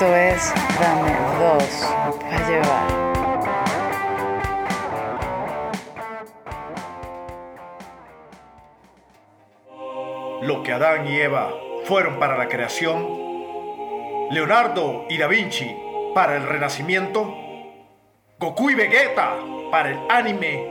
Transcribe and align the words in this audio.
Esto 0.00 0.16
es 0.16 0.54
Dame 0.80 1.12
dos 1.38 1.64
para 2.22 2.48
llevar. 2.48 2.86
Lo 10.40 10.62
que 10.62 10.72
Adán 10.72 11.06
y 11.06 11.20
Eva 11.20 11.52
fueron 11.84 12.18
para 12.18 12.38
la 12.38 12.48
creación, 12.48 13.06
Leonardo 14.30 15.04
y 15.10 15.18
Da 15.18 15.26
Vinci 15.26 15.76
para 16.14 16.34
el 16.36 16.44
renacimiento, 16.44 17.34
Goku 18.38 18.70
y 18.70 18.76
Vegeta 18.76 19.36
para 19.70 19.90
el 19.90 19.98
anime, 20.08 20.66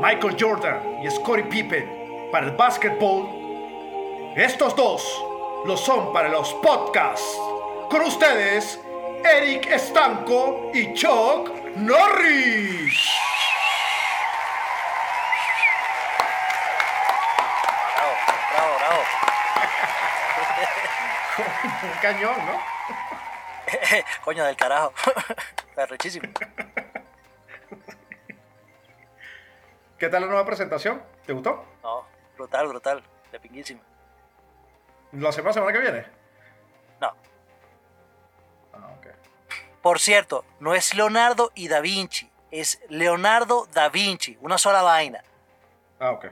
Michael 0.00 0.36
Jordan 0.36 0.98
y 1.04 1.10
Scottie 1.12 1.44
Pippen 1.44 2.28
para 2.32 2.46
el 2.46 2.56
básquetbol, 2.56 3.28
estos 4.34 4.74
dos 4.74 5.24
lo 5.64 5.76
son 5.76 6.12
para 6.12 6.28
los 6.28 6.52
podcasts. 6.54 7.49
Con 7.90 8.02
ustedes, 8.02 8.80
Eric 9.24 9.66
Estanco 9.66 10.70
y 10.72 10.94
Chuck 10.94 11.50
Norris. 11.74 13.10
Bravo, 17.96 18.14
bravo, 18.52 18.74
bravo. 18.78 19.02
Un 21.82 22.00
cañón, 22.00 22.46
¿no? 22.46 22.60
Coño 24.24 24.44
del 24.44 24.56
carajo. 24.56 24.92
Perrechísimo. 25.74 26.28
¿Qué 29.98 30.08
tal 30.08 30.20
la 30.22 30.28
nueva 30.28 30.46
presentación? 30.46 31.02
¿Te 31.26 31.32
gustó? 31.32 31.64
No, 31.82 32.06
brutal, 32.36 32.68
brutal. 32.68 33.02
De 33.32 33.40
pinguísima. 33.40 33.80
¿Lo 35.10 35.28
hacemos 35.28 35.48
la 35.48 35.52
semana 35.54 35.72
que 35.72 35.78
viene? 35.80 36.06
No. 37.00 37.12
Por 39.82 39.98
cierto, 39.98 40.44
no 40.58 40.74
es 40.74 40.94
Leonardo 40.94 41.52
y 41.54 41.68
Da 41.68 41.80
Vinci. 41.80 42.30
Es 42.50 42.80
Leonardo 42.88 43.66
Da 43.72 43.88
Vinci. 43.88 44.36
Una 44.40 44.58
sola 44.58 44.82
vaina. 44.82 45.22
Ah, 45.98 46.12
ok. 46.12 46.26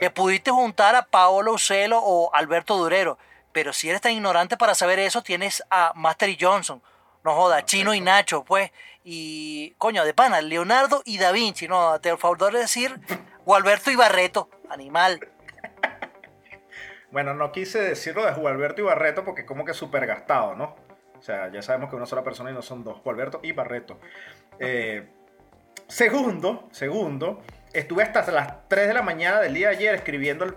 Que 0.00 0.10
pudiste 0.10 0.50
juntar 0.50 0.94
a 0.94 1.06
Paolo 1.06 1.52
Ucelo 1.52 1.98
o 2.02 2.34
Alberto 2.34 2.76
Durero. 2.76 3.18
Pero 3.52 3.72
si 3.72 3.88
eres 3.88 4.02
tan 4.02 4.12
ignorante 4.12 4.56
para 4.56 4.74
saber 4.74 4.98
eso, 4.98 5.22
tienes 5.22 5.62
a 5.70 5.92
Master 5.94 6.28
y 6.28 6.38
Johnson. 6.38 6.82
No 7.24 7.34
joda, 7.34 7.64
Chino 7.64 7.94
y 7.94 8.00
Nacho, 8.00 8.44
pues. 8.44 8.70
Y, 9.02 9.70
coño, 9.78 10.04
de 10.04 10.14
pana, 10.14 10.40
Leonardo 10.40 11.02
y 11.04 11.18
Da 11.18 11.32
Vinci. 11.32 11.66
No, 11.66 11.98
te 12.00 12.16
favor 12.16 12.52
de 12.52 12.60
decir, 12.60 13.00
o 13.44 13.54
Alberto 13.54 13.90
y 13.90 13.96
Barreto. 13.96 14.50
Animal. 14.68 15.20
Bueno, 17.12 17.32
no 17.32 17.50
quise 17.50 17.80
decirlo 17.80 18.26
de 18.26 18.32
Gualberto 18.32 18.82
y 18.82 18.84
Barreto 18.84 19.24
porque 19.24 19.46
como 19.46 19.64
que 19.64 19.72
súper 19.72 20.06
gastado, 20.06 20.54
¿no? 20.54 20.76
O 21.18 21.22
sea, 21.22 21.50
ya 21.50 21.62
sabemos 21.62 21.90
que 21.90 21.96
una 21.96 22.06
sola 22.06 22.22
persona 22.22 22.50
y 22.50 22.54
no 22.54 22.62
son 22.62 22.84
dos. 22.84 23.02
Gualberto 23.02 23.40
y 23.42 23.52
Barreto. 23.52 23.98
Eh, 24.58 25.08
segundo, 25.88 26.68
segundo, 26.72 27.42
estuve 27.72 28.02
hasta 28.02 28.30
las 28.30 28.68
3 28.68 28.88
de 28.88 28.94
la 28.94 29.02
mañana 29.02 29.40
del 29.40 29.54
día 29.54 29.68
de 29.70 29.76
ayer 29.76 29.94
escribiendo 29.94 30.44
el 30.44 30.56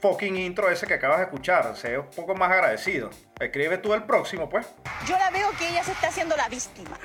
fucking 0.00 0.36
intro 0.36 0.68
ese 0.68 0.86
que 0.86 0.94
acabas 0.94 1.18
de 1.18 1.24
escuchar. 1.24 1.76
Sé 1.76 1.98
un 1.98 2.10
poco 2.10 2.34
más 2.34 2.50
agradecido. 2.50 3.10
Escribe 3.40 3.78
tú 3.78 3.94
el 3.94 4.04
próximo, 4.04 4.48
pues. 4.48 4.66
Yo 5.06 5.16
la 5.16 5.30
veo 5.30 5.50
que 5.58 5.68
ella 5.68 5.82
se 5.82 5.92
está 5.92 6.08
haciendo 6.08 6.36
la 6.36 6.48
víctima. 6.48 6.98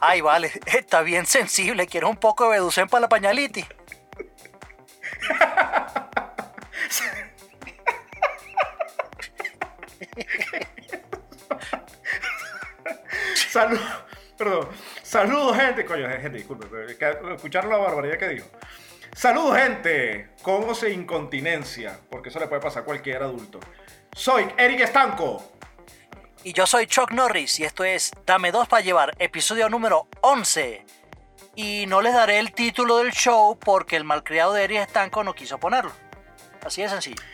Ay, 0.00 0.22
vale, 0.22 0.50
está 0.66 1.02
bien 1.02 1.26
sensible. 1.26 1.86
Quiero 1.86 2.08
un 2.08 2.16
poco 2.16 2.44
de 2.44 2.52
Beducen 2.52 2.88
para 2.88 3.02
la 3.02 3.08
pañalitis. 3.08 3.66
Saludos, 13.60 13.82
perdón. 14.38 14.68
Saludos, 15.02 15.56
gente. 15.56 15.84
Coño, 15.84 16.08
gente, 16.08 16.38
disculpe, 16.38 16.66
pero 16.66 17.68
la 17.68 17.76
barbaridad 17.76 18.18
que 18.18 18.28
dijo. 18.28 18.46
Saludos, 19.14 19.58
gente. 19.58 20.30
Con 20.42 20.68
o 20.68 20.74
sin 20.74 21.00
incontinencia, 21.00 22.00
porque 22.08 22.30
eso 22.30 22.40
le 22.40 22.46
puede 22.46 22.62
pasar 22.62 22.82
a 22.82 22.86
cualquier 22.86 23.22
adulto. 23.22 23.60
Soy 24.14 24.48
Eric 24.56 24.80
Estanco. 24.80 25.52
Y 26.42 26.54
yo 26.54 26.66
soy 26.66 26.86
Chuck 26.86 27.12
Norris 27.12 27.60
y 27.60 27.64
esto 27.64 27.84
es 27.84 28.12
Dame 28.24 28.50
dos 28.50 28.66
para 28.66 28.82
llevar, 28.82 29.14
episodio 29.18 29.68
número 29.68 30.08
11. 30.22 30.86
Y 31.54 31.84
no 31.86 32.00
les 32.00 32.14
daré 32.14 32.38
el 32.38 32.52
título 32.52 32.98
del 32.98 33.12
show 33.12 33.58
porque 33.58 33.96
el 33.96 34.04
malcriado 34.04 34.54
de 34.54 34.64
Eric 34.64 34.78
Estanco 34.78 35.22
no 35.22 35.34
quiso 35.34 35.58
ponerlo. 35.58 35.92
Así 36.64 36.80
de 36.80 36.88
sencillo. 36.88 37.20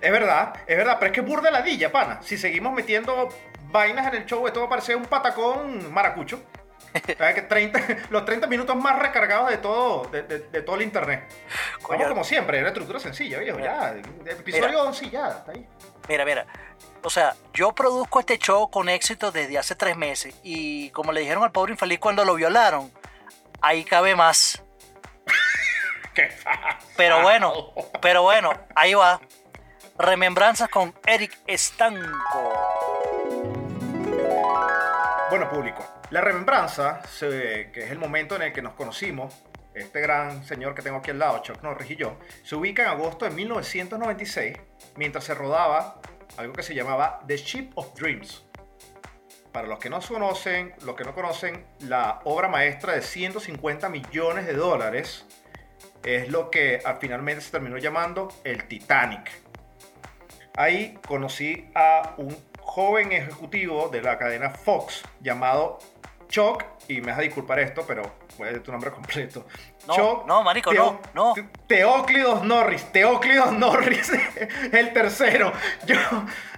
Es 0.00 0.10
verdad, 0.10 0.54
es 0.66 0.76
verdad, 0.76 0.96
pero 0.98 1.10
es 1.10 1.12
que 1.12 1.20
es 1.20 1.26
burda 1.26 1.50
ladilla, 1.50 1.92
pana. 1.92 2.20
Si 2.22 2.38
seguimos 2.38 2.72
metiendo 2.72 3.28
vainas 3.72 4.06
en 4.06 4.14
el 4.14 4.26
show, 4.26 4.46
esto 4.46 4.60
va 4.60 4.66
a 4.66 4.70
parecer 4.70 4.94
un 4.96 5.06
patacón 5.06 5.92
maracucho. 5.92 6.40
¿Sabes 7.16 7.34
que 7.34 7.42
30, 7.42 7.80
los 8.10 8.24
30 8.26 8.46
minutos 8.48 8.76
más 8.76 8.98
recargados 8.98 9.48
de 9.48 9.56
todo, 9.56 10.04
de, 10.10 10.22
de- 10.24 10.38
de 10.40 10.60
todo 10.62 10.76
el 10.76 10.82
internet. 10.82 11.24
Coño. 11.80 11.98
Vamos 11.98 12.08
como 12.12 12.24
siempre, 12.24 12.58
una 12.58 12.68
estructura 12.68 13.00
sencilla, 13.00 13.38
viejo, 13.38 13.58
ya. 13.58 13.94
Episodio 14.26 14.68
Mira. 14.68 14.82
11 14.82 15.10
ya, 15.10 15.28
está 15.28 15.52
ahí. 15.52 15.66
Mira, 16.08 16.24
mira. 16.26 16.46
O 17.02 17.08
sea, 17.08 17.34
yo 17.54 17.72
produzco 17.72 18.20
este 18.20 18.36
show 18.38 18.70
con 18.70 18.88
éxito 18.90 19.32
desde 19.32 19.56
hace 19.58 19.74
tres 19.74 19.96
meses 19.96 20.34
y 20.42 20.90
como 20.90 21.12
le 21.12 21.22
dijeron 21.22 21.42
al 21.42 21.50
pobre 21.50 21.72
infeliz 21.72 21.98
cuando 21.98 22.24
lo 22.26 22.34
violaron, 22.34 22.92
ahí 23.62 23.84
cabe 23.84 24.14
más. 24.14 24.62
¿Qué? 26.14 26.28
Pero 26.96 27.22
bueno, 27.22 27.72
pero 28.02 28.22
bueno, 28.22 28.52
ahí 28.74 28.92
va. 28.92 29.18
Remembranzas 29.98 30.68
con 30.68 30.94
Eric 31.06 31.38
Estanco. 31.46 33.01
Bueno, 35.32 35.48
público, 35.48 35.82
la 36.10 36.20
remembranza, 36.20 37.00
que 37.18 37.70
es 37.74 37.90
el 37.90 37.98
momento 37.98 38.36
en 38.36 38.42
el 38.42 38.52
que 38.52 38.60
nos 38.60 38.74
conocimos, 38.74 39.34
este 39.72 40.02
gran 40.02 40.44
señor 40.44 40.74
que 40.74 40.82
tengo 40.82 40.98
aquí 40.98 41.10
al 41.10 41.18
lado, 41.18 41.38
Chuck 41.38 41.62
Norris 41.62 41.90
y 41.90 41.96
yo, 41.96 42.18
se 42.42 42.54
ubica 42.54 42.82
en 42.82 42.88
agosto 42.88 43.24
de 43.24 43.30
1996, 43.30 44.58
mientras 44.96 45.24
se 45.24 45.32
rodaba 45.32 46.02
algo 46.36 46.52
que 46.52 46.62
se 46.62 46.74
llamaba 46.74 47.20
The 47.26 47.38
Ship 47.38 47.70
of 47.76 47.94
Dreams. 47.94 48.44
Para 49.52 49.68
los 49.68 49.78
que 49.78 49.88
no 49.88 50.00
conocen, 50.02 50.74
los 50.84 50.94
que 50.96 51.04
no 51.04 51.14
conocen, 51.14 51.64
la 51.80 52.20
obra 52.24 52.48
maestra 52.48 52.92
de 52.92 53.00
150 53.00 53.88
millones 53.88 54.46
de 54.46 54.52
dólares 54.52 55.24
es 56.04 56.28
lo 56.28 56.50
que 56.50 56.82
ah, 56.84 56.98
finalmente 57.00 57.40
se 57.40 57.52
terminó 57.52 57.78
llamando 57.78 58.28
el 58.44 58.68
Titanic. 58.68 59.30
Ahí 60.58 60.98
conocí 61.08 61.70
a 61.74 62.16
un 62.18 62.51
joven 62.72 63.12
ejecutivo 63.12 63.90
de 63.90 64.00
la 64.00 64.16
cadena 64.16 64.48
Fox 64.48 65.02
llamado 65.20 65.78
Chuck, 66.28 66.64
y 66.88 67.02
me 67.02 67.08
vas 67.08 67.18
a 67.18 67.22
disculpar 67.22 67.58
esto, 67.58 67.84
pero 67.86 68.02
voy 68.38 68.46
a 68.46 68.50
decir 68.52 68.62
tu 68.62 68.72
nombre 68.72 68.90
completo. 68.90 69.46
No, 69.86 70.24
no, 70.26 70.42
marico, 70.42 70.72
no, 70.72 70.98
no. 71.12 71.34
Te- 71.34 71.42
Teóclidos 71.66 72.42
Norris, 72.44 72.90
Teóclidos 72.90 73.52
Norris, 73.52 74.10
el 74.72 74.94
tercero. 74.94 75.52
Yo, 75.84 75.96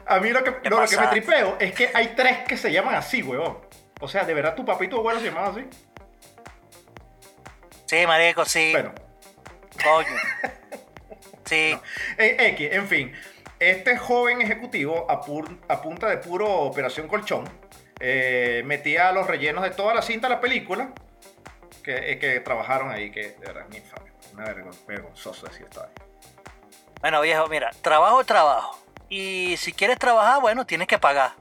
a 0.06 0.20
mí 0.20 0.30
lo 0.30 0.44
que, 0.44 0.54
¿Qué 0.62 0.70
lo 0.70 0.86
que 0.86 0.96
me 0.96 1.06
tripeo 1.08 1.56
es 1.58 1.72
que 1.74 1.90
hay 1.92 2.12
tres 2.14 2.44
que 2.46 2.56
se 2.56 2.70
llaman 2.70 2.94
así, 2.94 3.20
huevón. 3.20 3.58
O 4.00 4.06
sea, 4.06 4.22
¿de 4.24 4.34
verdad 4.34 4.54
tu 4.54 4.64
papá 4.64 4.84
y 4.84 4.88
tu 4.88 4.98
abuelo 4.98 5.18
se 5.18 5.26
llamaban 5.26 5.50
así? 5.50 5.66
Sí, 7.86 8.06
marico, 8.06 8.44
sí. 8.44 8.70
Bueno, 8.72 8.92
Coño. 9.82 10.06
Sí. 11.44 11.76
Eh, 12.16 12.36
X, 12.56 12.68
en 12.72 12.88
fin. 12.88 13.12
Este 13.64 13.96
joven 13.96 14.42
ejecutivo, 14.42 15.06
a, 15.10 15.22
punta 15.22 16.06
de 16.10 16.18
puro 16.18 16.46
operación 16.46 17.08
colchón, 17.08 17.48
eh, 17.98 18.62
metía 18.66 19.10
los 19.10 19.26
rellenos 19.26 19.64
de 19.64 19.70
toda 19.70 19.94
la 19.94 20.02
cinta 20.02 20.28
de 20.28 20.34
la 20.34 20.40
película 20.42 20.92
que, 21.82 22.12
eh, 22.12 22.40
trabajaron 22.40 22.90
ahí, 22.90 23.10
que 23.10 23.28
de 23.28 23.46
verdad 23.46 23.62
es 23.62 23.70
mi 23.70 23.76
infame. 23.78 24.12
Una 24.34 24.44
vergonzoso 24.86 25.46
decir 25.46 25.62
esto 25.64 25.82
ahí. 25.82 25.88
Bueno, 27.00 27.22
viejo, 27.22 27.48
mira, 27.48 27.70
trabajo 27.80 28.22
trabajo. 28.24 28.78
Y 29.08 29.56
si 29.56 29.72
quieres 29.72 29.98
trabajar, 29.98 30.42
bueno, 30.42 30.66
tienes 30.66 30.86
que 30.86 30.98
pagar. 30.98 31.32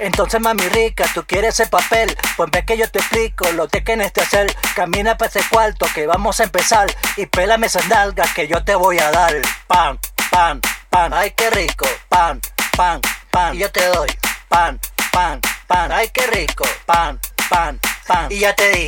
Entonces, 0.00 0.40
mami 0.40 0.66
rica, 0.70 1.04
tú 1.14 1.24
quieres 1.26 1.60
el 1.60 1.68
papel. 1.68 2.16
Pues 2.36 2.50
ve 2.50 2.64
que 2.64 2.78
yo 2.78 2.90
te 2.90 3.00
explico 3.00 3.50
lo 3.52 3.68
que 3.68 3.82
tienes 3.82 4.12
que 4.12 4.22
hacer. 4.22 4.50
Camina 4.74 5.18
para 5.18 5.28
ese 5.28 5.40
cuarto 5.50 5.86
que 5.94 6.06
vamos 6.06 6.40
a 6.40 6.44
empezar. 6.44 6.88
Y 7.16 7.26
pélame 7.26 7.66
esas 7.66 7.86
nalgas 7.88 8.32
que 8.32 8.48
yo 8.48 8.64
te 8.64 8.74
voy 8.74 8.98
a 8.98 9.10
dar. 9.10 9.34
Pan, 9.66 9.98
pan, 10.30 10.60
pan. 10.88 11.12
Ay, 11.12 11.32
qué 11.36 11.50
rico. 11.50 11.86
Pan, 12.08 12.40
pan, 12.76 13.02
pan. 13.30 13.54
Y 13.54 13.58
yo 13.58 13.70
te 13.70 13.84
doy. 13.88 14.08
Pan, 14.48 14.80
pan, 15.12 15.38
pan. 15.66 15.92
Ay, 15.92 16.08
qué 16.14 16.26
rico. 16.28 16.64
Pan, 16.86 17.20
pan, 17.50 17.78
pan. 18.06 18.26
Y 18.30 18.38
ya 18.38 18.54
te 18.54 18.70
di. 18.70 18.86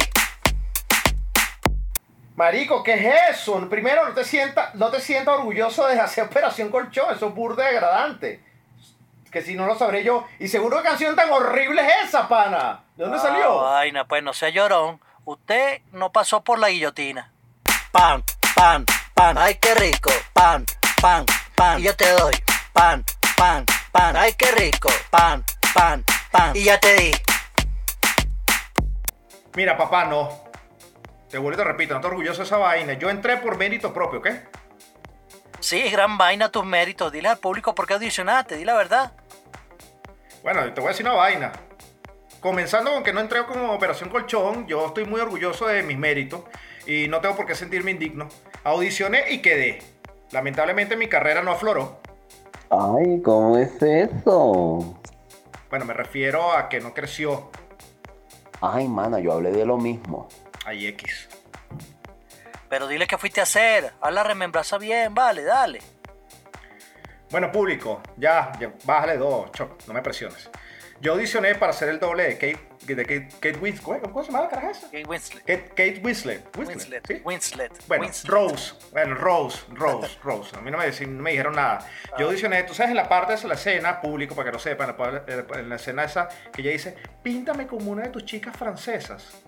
Marico, 2.37 2.82
¿qué 2.82 2.94
es 2.94 3.37
eso? 3.37 3.69
Primero, 3.69 4.09
no 4.09 4.14
te 4.14 4.25
sientas 4.25 4.75
no 4.75 4.91
te 4.91 4.99
sienta 4.99 5.32
orgulloso 5.35 5.87
de 5.87 6.00
hacer 6.00 6.25
operación 6.25 6.70
colchón. 6.70 7.14
Eso 7.14 7.29
es 7.29 7.35
burda 7.35 7.67
degradante. 7.67 8.51
Que 9.32 9.40
si 9.43 9.55
no 9.55 9.67
lo 9.67 9.75
sabré 9.76 10.05
yo. 10.05 10.26
Y 10.38 10.49
seguro 10.49 10.76
qué 10.79 10.88
canción 10.88 11.17
tan 11.17 11.31
horrible 11.32 11.82
es 11.82 12.08
esa, 12.08 12.29
pana. 12.29 12.84
¿De 12.96 13.05
dónde 13.05 13.19
Ah, 13.19 13.23
salió? 13.23 13.56
vaina, 13.62 14.05
pues 14.06 14.23
no 14.23 14.32
sea 14.34 14.50
llorón. 14.50 15.00
Usted 15.25 15.81
no 15.93 16.12
pasó 16.12 16.43
por 16.44 16.58
la 16.58 16.69
guillotina. 16.69 17.32
pan, 17.93 18.23
pan, 18.55 18.84
pan. 19.14 19.37
Ay, 19.38 19.55
qué 19.61 19.75
rico, 19.75 20.11
pan, 20.32 20.64
pan, 21.00 21.25
pan. 21.56 21.79
Y 21.79 21.82
yo 21.84 21.94
te 21.96 22.11
doy 22.12 22.32
pan, 22.73 23.05
pan, 23.37 23.64
pan. 23.93 24.17
Ay, 24.17 24.32
qué 24.34 24.50
rico, 24.52 24.88
pan, 25.11 25.44
pan, 25.75 26.05
pan. 26.31 26.56
Y 26.56 26.64
ya 26.64 26.78
te 26.81 26.94
di. 26.96 27.12
Mira, 29.55 29.76
papá, 29.76 30.05
no. 30.06 30.28
Te 31.31 31.38
vuelvo 31.38 31.55
y 31.55 31.62
te 31.62 31.64
repito, 31.64 31.93
no 31.94 32.00
estoy 32.00 32.11
orgulloso 32.11 32.38
de 32.38 32.44
esa 32.44 32.56
vaina. 32.58 32.94
Yo 32.94 33.08
entré 33.11 33.37
por 33.38 33.56
mérito 33.56 33.93
propio, 33.94 34.19
¿ok? 34.20 34.28
Sí, 35.61 35.81
gran 35.90 36.19
vaina 36.19 36.50
tus 36.50 36.64
méritos. 36.64 37.12
Dile 37.12 37.28
al 37.28 37.38
público 37.38 37.75
por 37.75 37.87
qué 37.87 37.94
audicionaste, 37.94 38.56
di 38.56 38.64
la 38.64 38.75
verdad. 38.75 39.12
Bueno, 40.42 40.72
te 40.72 40.80
voy 40.80 40.88
a 40.88 40.90
decir 40.90 41.06
una 41.06 41.14
vaina. 41.14 41.52
Comenzando 42.40 42.92
con 42.92 43.04
que 43.04 43.12
no 43.12 43.20
entré 43.20 43.44
como 43.46 43.72
Operación 43.72 44.10
Colchón, 44.10 44.66
yo 44.66 44.86
estoy 44.86 45.04
muy 45.04 45.20
orgulloso 45.20 45.66
de 45.68 45.84
mis 45.84 45.96
méritos 45.96 46.42
y 46.84 47.06
no 47.06 47.20
tengo 47.20 47.36
por 47.36 47.46
qué 47.46 47.54
sentirme 47.54 47.92
indigno. 47.92 48.28
Audicioné 48.64 49.30
y 49.30 49.40
quedé. 49.40 49.80
Lamentablemente 50.32 50.96
mi 50.96 51.08
carrera 51.08 51.42
no 51.42 51.52
afloró. 51.52 52.00
Ay, 52.70 53.22
¿cómo 53.22 53.56
es 53.56 53.80
eso? 53.80 54.98
Bueno, 55.70 55.84
me 55.84 55.94
refiero 55.94 56.52
a 56.52 56.68
que 56.68 56.80
no 56.80 56.92
creció. 56.92 57.50
Ay, 58.60 58.88
mana, 58.88 59.20
yo 59.20 59.32
hablé 59.32 59.52
de 59.52 59.64
lo 59.64 59.76
mismo. 59.76 60.28
Ay, 60.64 60.86
X. 60.88 61.28
Pero 62.68 62.88
dile 62.88 63.06
qué 63.06 63.18
fuiste 63.18 63.38
a 63.38 63.44
hacer. 63.44 63.92
Haz 64.00 64.12
la 64.12 64.24
remembranza 64.24 64.78
bien, 64.78 65.14
vale, 65.14 65.44
dale. 65.44 65.80
Bueno, 67.32 67.50
público, 67.50 68.00
ya, 68.17 68.52
ya 68.61 68.73
bájale 68.84 69.17
dos, 69.17 69.50
Choc, 69.52 69.82
no 69.88 69.94
me 69.94 70.02
presiones. 70.02 70.49
Yo 71.00 71.14
audicioné 71.14 71.56
para 71.56 71.70
hacer 71.70 71.88
el 71.88 71.99
doble 71.99 72.25
de 72.25 72.34
Kate, 72.34 72.94
de 72.94 73.02
Kate, 73.05 73.29
Kate 73.40 73.58
Winslet. 73.58 74.02
¿Cómo 74.02 74.23
se 74.23 74.31
llama 74.31 74.44
la 74.44 74.50
caraja 74.50 74.70
esa? 74.70 74.87
Kate 74.87 75.05
Winslet. 75.05 75.40
Kate, 75.44 75.69
Kate 75.70 76.00
Winslet. 76.05 76.56
Winslet. 76.56 77.06
¿sí? 77.08 77.23
Winslet. 77.25 77.87
Bueno, 77.88 78.05
Winslet. 78.05 78.31
Rose, 78.31 78.75
bueno, 78.93 79.14
Rose, 79.17 79.64
Rose, 79.70 80.19
Rose. 80.23 80.56
A 80.56 80.61
mí 80.61 80.70
no 80.70 80.79
me, 80.79 80.88
no 81.06 81.23
me 81.23 81.31
dijeron 81.31 81.56
nada. 81.56 81.88
Yo 82.19 82.26
audicioné, 82.26 82.62
tú 82.62 82.75
sabes, 82.75 82.90
en 82.90 82.96
la 82.99 83.08
parte 83.08 83.35
de 83.35 83.49
la 83.49 83.55
escena, 83.55 84.00
público, 84.00 84.37
para 84.37 84.50
que 84.50 84.52
lo 84.52 84.58
sepan, 84.61 84.94
en 85.26 85.37
la- 85.49 85.58
en 85.58 85.69
la 85.70 85.76
escena 85.76 86.05
esa, 86.05 86.28
que 86.52 86.61
ella 86.61 86.70
dice, 86.70 86.94
píntame 87.23 87.67
como 87.67 87.90
una 87.90 88.02
de 88.02 88.11
tus 88.11 88.25
chicas 88.25 88.56
francesas. 88.56 89.43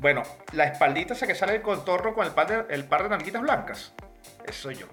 Bueno, 0.00 0.22
la 0.52 0.64
espaldita 0.64 1.12
esa 1.12 1.26
que 1.26 1.34
sale 1.34 1.52
del 1.54 1.62
contorno 1.62 2.14
con 2.14 2.24
el 2.24 2.32
par 2.32 2.46
de, 2.46 2.74
el 2.74 2.84
par 2.84 3.08
de 3.08 3.38
blancas. 3.38 3.92
Eso 4.46 4.62
soy 4.62 4.76
yo. 4.76 4.86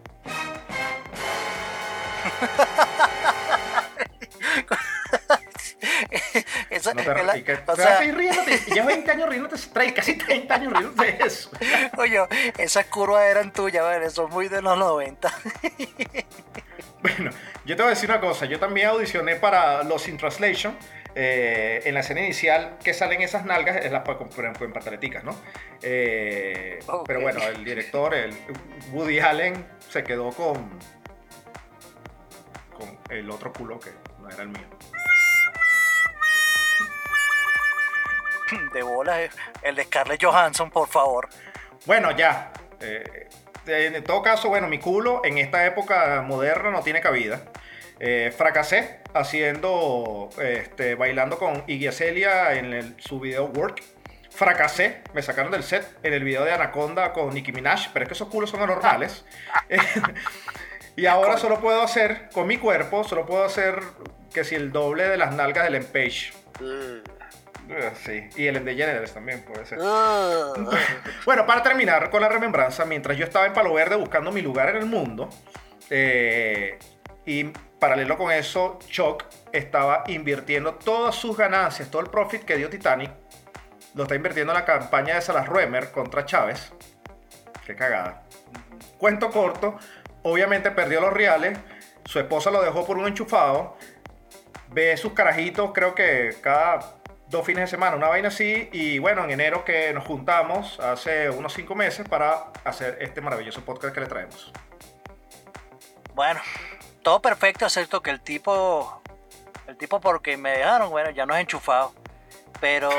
Esa- 6.70 6.94
No 6.94 7.04
te, 7.04 7.24
la- 7.24 7.38
y 7.38 7.44
que, 7.44 7.54
o 7.66 7.76
sea, 7.76 8.00
riéndote. 8.00 8.58
Llevas 8.68 8.88
20 8.88 9.12
años 9.12 9.30
riéndote, 9.30 9.94
casi 9.94 10.16
30 10.18 10.56
años 10.56 10.74
riéndote 10.74 11.12
de 11.14 11.26
eso. 11.26 11.50
Oye, 11.98 12.20
esas 12.58 12.86
curvas 12.88 13.24
eran 13.26 13.52
tuyas, 13.54 13.84
¿vale? 13.84 14.10
son 14.10 14.30
muy 14.32 14.48
de 14.48 14.62
los 14.62 14.78
90. 14.78 15.32
Bueno, 17.02 17.32
yo 17.66 17.76
te 17.76 17.82
voy 17.84 17.92
a 17.92 17.96
decir 17.96 18.10
una 18.10 18.20
cosa. 18.22 18.46
Yo 18.46 18.60
también 18.60 18.88
audicioné 18.88 19.36
para 19.36 19.84
Los 19.84 20.08
in 20.08 20.18
Translation. 20.18 20.76
eh, 21.16 21.82
en 21.86 21.94
la 21.94 22.00
escena 22.00 22.22
inicial 22.22 22.78
que 22.84 22.94
salen 22.94 23.22
esas 23.22 23.46
nalgas, 23.46 23.78
es 23.86 23.92
la, 23.92 24.04
por 24.04 24.16
ejemplo, 24.16 24.66
en 24.66 24.74
pataleticas, 24.74 25.24
¿no? 25.24 25.36
Eh. 25.82 26.80
Pero 27.06 27.22
bueno, 27.22 27.42
el 27.44 27.64
director, 27.64 28.14
el 28.16 28.34
Woody 28.92 29.20
Allen, 29.20 29.64
se 29.90 30.04
quedó 30.04 30.32
con, 30.32 30.72
con 32.86 33.00
el 33.10 33.30
otro 33.30 33.52
culo 33.54 33.80
que 33.80 33.92
no 34.20 34.30
era 34.30 34.44
el 34.44 34.50
mío. 34.50 34.68
De 38.74 38.84
bolas, 38.84 39.20
eh, 39.20 39.30
el 39.64 39.76
de 39.76 39.84
Scarlett 39.86 40.24
Johansson, 40.24 40.70
por 40.70 40.88
favor. 40.88 41.28
Bueno, 41.86 42.12
ya. 42.12 42.52
eh, 42.80 43.30
en 43.66 44.04
todo 44.04 44.22
caso, 44.22 44.50
bueno, 44.50 44.68
mi 44.68 44.78
culo 44.80 45.22
en 45.24 45.38
esta 45.38 45.66
época 45.66 46.22
moderna 46.22 46.70
no 46.70 46.82
tiene 46.82 47.00
cabida. 47.02 47.42
Eh, 48.00 48.34
fracasé 48.36 49.00
haciendo, 49.14 50.30
este, 50.42 50.96
bailando 50.96 51.38
con 51.38 51.64
Iggy 51.68 51.88
Azalea 51.88 52.54
en 52.56 52.74
el- 52.74 52.96
su 53.02 53.20
video 53.20 53.46
Work. 53.46 53.82
Fracasé, 54.30 55.02
me 55.14 55.22
sacaron 55.22 55.52
del 55.52 55.64
set 55.64 55.98
en 56.04 56.12
el 56.14 56.24
video 56.24 56.44
de 56.44 56.52
Anaconda 56.52 57.14
con 57.14 57.34
Nicki 57.34 57.52
Minaj, 57.54 57.92
pero 57.94 58.04
es 58.04 58.10
que 58.10 58.14
esos 58.16 58.28
culos 58.28 58.50
son 58.50 58.62
anormales. 58.62 59.24
y 60.96 61.06
ahora 61.06 61.38
solo 61.38 61.60
puedo 61.60 61.82
hacer, 61.82 62.30
con 62.34 62.48
mi 62.48 62.58
cuerpo, 62.58 63.04
solo 63.04 63.26
puedo 63.26 63.44
hacer 63.44 63.82
que 64.34 64.44
si 64.44 64.56
el 64.56 64.72
doble 64.72 65.08
de 65.08 65.18
las 65.18 65.36
nalgas 65.36 65.66
del 65.66 65.76
Empage. 65.76 66.34
Eh, 66.62 67.04
Sí, 68.04 68.30
y 68.36 68.48
el 68.48 68.64
de 68.64 68.76
Generals 68.76 69.14
también 69.14 69.44
puede 69.44 69.66
ser. 69.66 69.80
Uh, 69.80 70.70
Bueno, 71.26 71.46
para 71.46 71.64
terminar 71.64 72.10
con 72.10 72.22
la 72.22 72.30
remembranza, 72.30 72.86
mientras 72.86 73.18
yo 73.18 73.24
estaba 73.24 73.46
en 73.46 73.54
Palo 73.54 73.74
Verde 73.74 73.96
buscando 73.96 74.32
mi 74.32 74.42
lugar 74.42 74.70
en 74.70 74.78
el 74.78 74.86
mundo, 74.86 75.30
eh, 75.90 76.78
y 77.26 77.46
paralelo 77.80 78.18
con 78.18 78.32
eso, 78.32 78.80
Chuck 78.88 79.24
estaba 79.52 80.04
invirtiendo 80.08 80.76
todas 80.76 81.16
sus 81.16 81.38
ganancias, 81.38 81.90
todo 81.90 82.02
el 82.02 82.10
profit 82.10 82.44
que 82.44 82.58
dio 82.58 82.70
Titanic, 82.70 83.12
lo 83.96 84.04
está 84.04 84.16
invirtiendo 84.16 84.52
en 84.52 84.60
la 84.60 84.66
campaña 84.66 85.16
de 85.16 85.22
Salas 85.22 85.48
Ruemer 85.48 85.92
contra 85.92 86.26
Chávez. 86.26 86.74
Qué 87.66 87.76
cagada. 87.76 88.24
Cuento 88.98 89.30
corto, 89.30 89.78
obviamente 90.24 90.72
perdió 90.72 91.02
los 91.02 91.14
reales, 91.14 91.58
su 92.06 92.20
esposa 92.20 92.52
lo 92.52 92.62
dejó 92.62 92.86
por 92.86 92.98
un 92.98 93.08
enchufado, 93.08 93.78
ve 94.70 94.98
sus 94.98 95.14
carajitos, 95.14 95.72
creo 95.74 95.96
que 95.96 96.36
cada 96.42 96.96
dos 97.34 97.46
fines 97.46 97.64
de 97.64 97.68
semana, 97.68 97.98
una 97.98 98.08
vaina 98.08 98.30
así. 98.30 98.70
Y 98.72 99.00
bueno, 99.00 99.24
en 99.26 99.32
enero 99.32 99.66
que 99.66 99.94
nos 99.94 100.06
juntamos 100.06 100.80
hace 100.80 101.30
unos 101.30 101.54
cinco 101.54 101.76
meses 101.76 102.08
para 102.08 102.52
hacer 102.64 102.98
este 103.02 103.20
maravilloso 103.22 103.62
podcast 103.66 103.94
que 103.94 104.00
le 104.02 104.08
traemos. 104.08 104.52
bueno, 106.16 106.40
todo 107.02 107.22
perfecto, 107.22 107.66
excepto 107.66 108.02
que 108.02 108.12
el 108.12 108.22
tipo, 108.22 109.02
el 109.68 109.78
tipo 109.78 110.00
porque 110.00 110.38
me 110.38 110.52
dejaron, 110.52 110.90
bueno, 110.92 111.10
ya 111.10 111.26
no 111.26 111.36
es 111.36 111.42
enchufado. 111.42 111.94
Pero, 112.62 112.90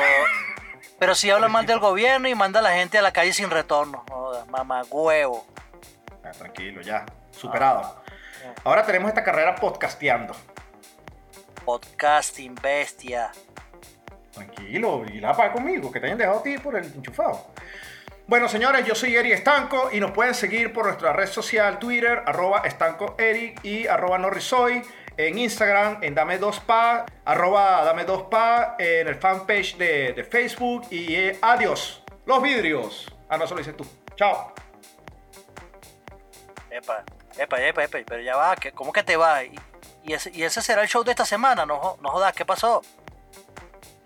pero 0.99 1.15
sí 1.15 1.31
habla 1.31 1.47
mal 1.49 1.65
del 1.65 1.79
gobierno 1.79 2.27
y 2.27 2.35
manda 2.35 2.59
a 2.59 2.63
la 2.63 2.73
gente 2.73 2.99
a 2.99 3.01
la 3.01 3.11
calle 3.11 3.33
sin 3.33 3.49
retorno. 3.49 4.05
Mamá 4.49 4.83
huevo. 4.91 5.47
Ah, 6.25 6.31
tranquilo, 6.31 6.81
ya, 6.81 7.05
superado. 7.31 8.01
Ahora 8.63 8.83
tenemos 8.83 9.09
esta 9.09 9.23
carrera 9.23 9.55
podcasteando. 9.55 10.35
Podcasting, 11.63 12.55
bestia. 12.55 13.31
Tranquilo, 14.33 15.05
y 15.05 15.19
la 15.19 15.33
paga 15.33 15.53
conmigo, 15.53 15.91
que 15.91 15.99
te 15.99 16.07
hayan 16.07 16.17
dejado 16.17 16.39
a 16.39 16.43
ti 16.43 16.57
por 16.57 16.75
el 16.75 16.85
enchufado. 16.85 17.47
Bueno, 18.27 18.49
señores, 18.49 18.83
yo 18.85 18.95
soy 18.95 19.15
Eric 19.15 19.33
Estanco 19.33 19.89
y 19.91 19.99
nos 19.99 20.11
pueden 20.11 20.33
seguir 20.33 20.73
por 20.73 20.85
nuestra 20.85 21.13
red 21.13 21.27
social 21.27 21.77
Twitter, 21.77 22.23
arroba 22.25 22.61
Estanco 22.65 23.15
Eric 23.19 23.63
y 23.63 23.85
arroba 23.85 24.17
Norrisoy. 24.17 24.81
En 25.17 25.37
Instagram, 25.37 25.99
en 26.01 26.15
Dame 26.15 26.39
2 26.39 26.59
Pa, 26.61 27.05
arroba 27.23 27.83
Dame 27.85 28.03
2 28.03 28.23
Pa, 28.23 28.75
en 28.79 29.07
el 29.07 29.15
fanpage 29.15 29.77
de, 29.77 30.13
de 30.13 30.23
Facebook. 30.23 30.87
Y 30.89 31.15
eh, 31.15 31.37
adiós, 31.39 32.03
los 32.25 32.41
vidrios. 32.41 33.15
Ah, 33.29 33.37
no, 33.37 33.45
eso 33.45 33.53
lo 33.53 33.59
dices 33.59 33.77
tú. 33.77 33.85
Chao. 34.15 34.54
Epa, 36.75 37.03
epa, 37.37 37.61
epa, 37.61 37.83
epa, 37.85 37.97
pero 38.05 38.21
ya 38.21 38.35
va, 38.35 38.55
que- 38.55 38.71
¿cómo 38.73 38.91
que 38.91 39.03
te 39.03 39.15
va? 39.15 39.43
Y, 39.43 39.57
y 40.03 40.13
ese, 40.13 40.29
y 40.33 40.43
ese 40.43 40.61
será 40.61 40.81
el 40.81 40.87
show 40.89 41.03
de 41.03 41.11
esta 41.11 41.25
semana, 41.25 41.65
no, 41.65 41.97
no 42.01 42.09
jodas, 42.09 42.33
¿qué 42.33 42.43
pasó? 42.45 42.81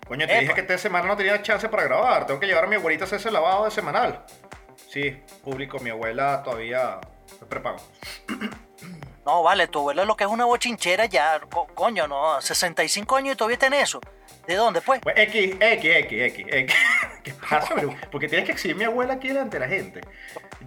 Coño, 0.06 0.26
te 0.26 0.32
Epa. 0.32 0.40
dije 0.42 0.54
que 0.54 0.60
esta 0.62 0.78
semana 0.78 1.06
no 1.08 1.16
tenía 1.16 1.40
chance 1.42 1.68
para 1.68 1.84
grabar. 1.84 2.26
Tengo 2.26 2.40
que 2.40 2.46
llevar 2.46 2.64
a 2.64 2.66
mi 2.66 2.76
abuelita 2.76 3.04
a 3.04 3.06
hacer 3.06 3.18
ese 3.20 3.30
lavado 3.30 3.64
de 3.64 3.70
semanal. 3.70 4.24
Sí, 4.88 5.20
público, 5.44 5.78
mi 5.78 5.90
abuela 5.90 6.42
todavía 6.44 7.00
es 7.28 7.44
prepago. 7.48 7.78
No, 9.26 9.42
vale, 9.42 9.68
tu 9.68 9.80
abuela 9.80 10.06
lo 10.06 10.16
que 10.16 10.24
es 10.24 10.30
una 10.30 10.46
bochinchera 10.46 11.04
ya, 11.04 11.38
co- 11.40 11.66
coño, 11.74 12.08
no, 12.08 12.40
65 12.40 13.16
años 13.16 13.34
y 13.34 13.36
todavía 13.36 13.54
está 13.56 13.66
en 13.66 13.74
eso. 13.74 14.00
¿De 14.46 14.54
dónde, 14.54 14.80
pues? 14.80 14.98
Pues 15.02 15.14
X, 15.18 15.56
X, 15.60 15.84
X, 15.96 16.22
X, 16.22 16.46
X. 16.48 16.76
¿Qué 17.22 17.34
pasa, 17.34 17.74
bro? 17.74 17.94
Porque 18.10 18.28
tienes 18.28 18.46
que 18.46 18.52
exhibir 18.52 18.76
mi 18.78 18.84
abuela 18.84 19.12
aquí 19.14 19.28
delante 19.28 19.58
de 19.58 19.66
la 19.66 19.72
gente. 19.72 20.00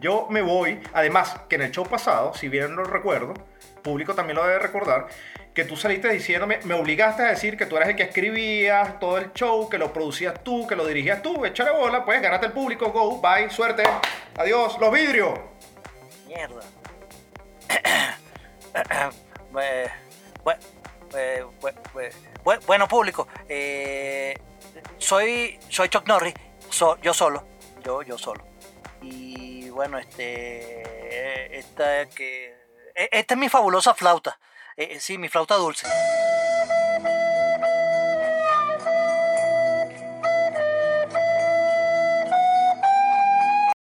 Yo 0.04 0.28
me 0.30 0.42
voy, 0.42 0.82
además 0.94 1.34
que 1.48 1.56
en 1.56 1.62
el 1.62 1.72
show 1.72 1.86
pasado, 1.88 2.34
si 2.34 2.50
bien 2.50 2.76
lo 2.76 2.84
recuerdo, 2.84 3.34
público 3.82 4.14
también 4.14 4.36
lo 4.36 4.46
debe 4.46 4.60
recordar, 4.60 5.08
que 5.54 5.64
tú 5.64 5.78
saliste 5.78 6.10
diciéndome, 6.10 6.60
me 6.66 6.74
obligaste 6.74 7.24
a 7.24 7.28
decir 7.28 7.56
que 7.56 7.66
tú 7.66 7.78
eras 7.78 7.88
el 7.88 7.96
que 7.96 8.04
escribías 8.04 9.00
todo 9.00 9.18
el 9.18 9.32
show, 9.32 9.70
que 9.70 9.78
lo 9.78 9.94
producías 9.94 10.44
tú, 10.44 10.68
que 10.68 10.76
lo 10.76 10.86
dirigías 10.86 11.22
tú, 11.22 11.46
échale 11.46 11.72
bola, 11.72 12.04
pues 12.04 12.22
gánate 12.22 12.48
el 12.48 12.52
público, 12.52 12.92
go, 12.92 13.22
bye, 13.22 13.50
suerte, 13.50 13.84
adiós, 14.38 14.78
los 14.78 14.92
vidrios. 14.92 15.40
Mierda. 16.28 16.62
Eh, 19.56 19.88
eh, 21.16 21.46
bue- 21.62 21.76
bue- 21.94 22.12
bue- 22.44 22.60
bueno, 22.66 22.88
público, 22.88 23.28
eh, 23.48 24.36
soy, 24.98 25.60
soy 25.70 25.90
Chuck 25.90 26.08
Norris, 26.08 26.34
yo 27.04 27.14
solo, 27.14 27.44
yo, 27.86 28.02
yo 28.02 28.18
solo. 28.18 28.44
Y 29.04 29.70
bueno, 29.70 29.98
este, 29.98 31.58
esta 31.58 32.08
que, 32.10 32.56
e- 32.96 33.10
esta 33.12 33.34
es 33.34 33.40
mi 33.40 33.50
fabulosa 33.50 33.94
flauta, 33.94 34.40
Eh, 34.76 35.00
sí, 35.00 35.20
mi 35.20 35.30
flauta 35.30 35.54
dulce. 35.56 35.86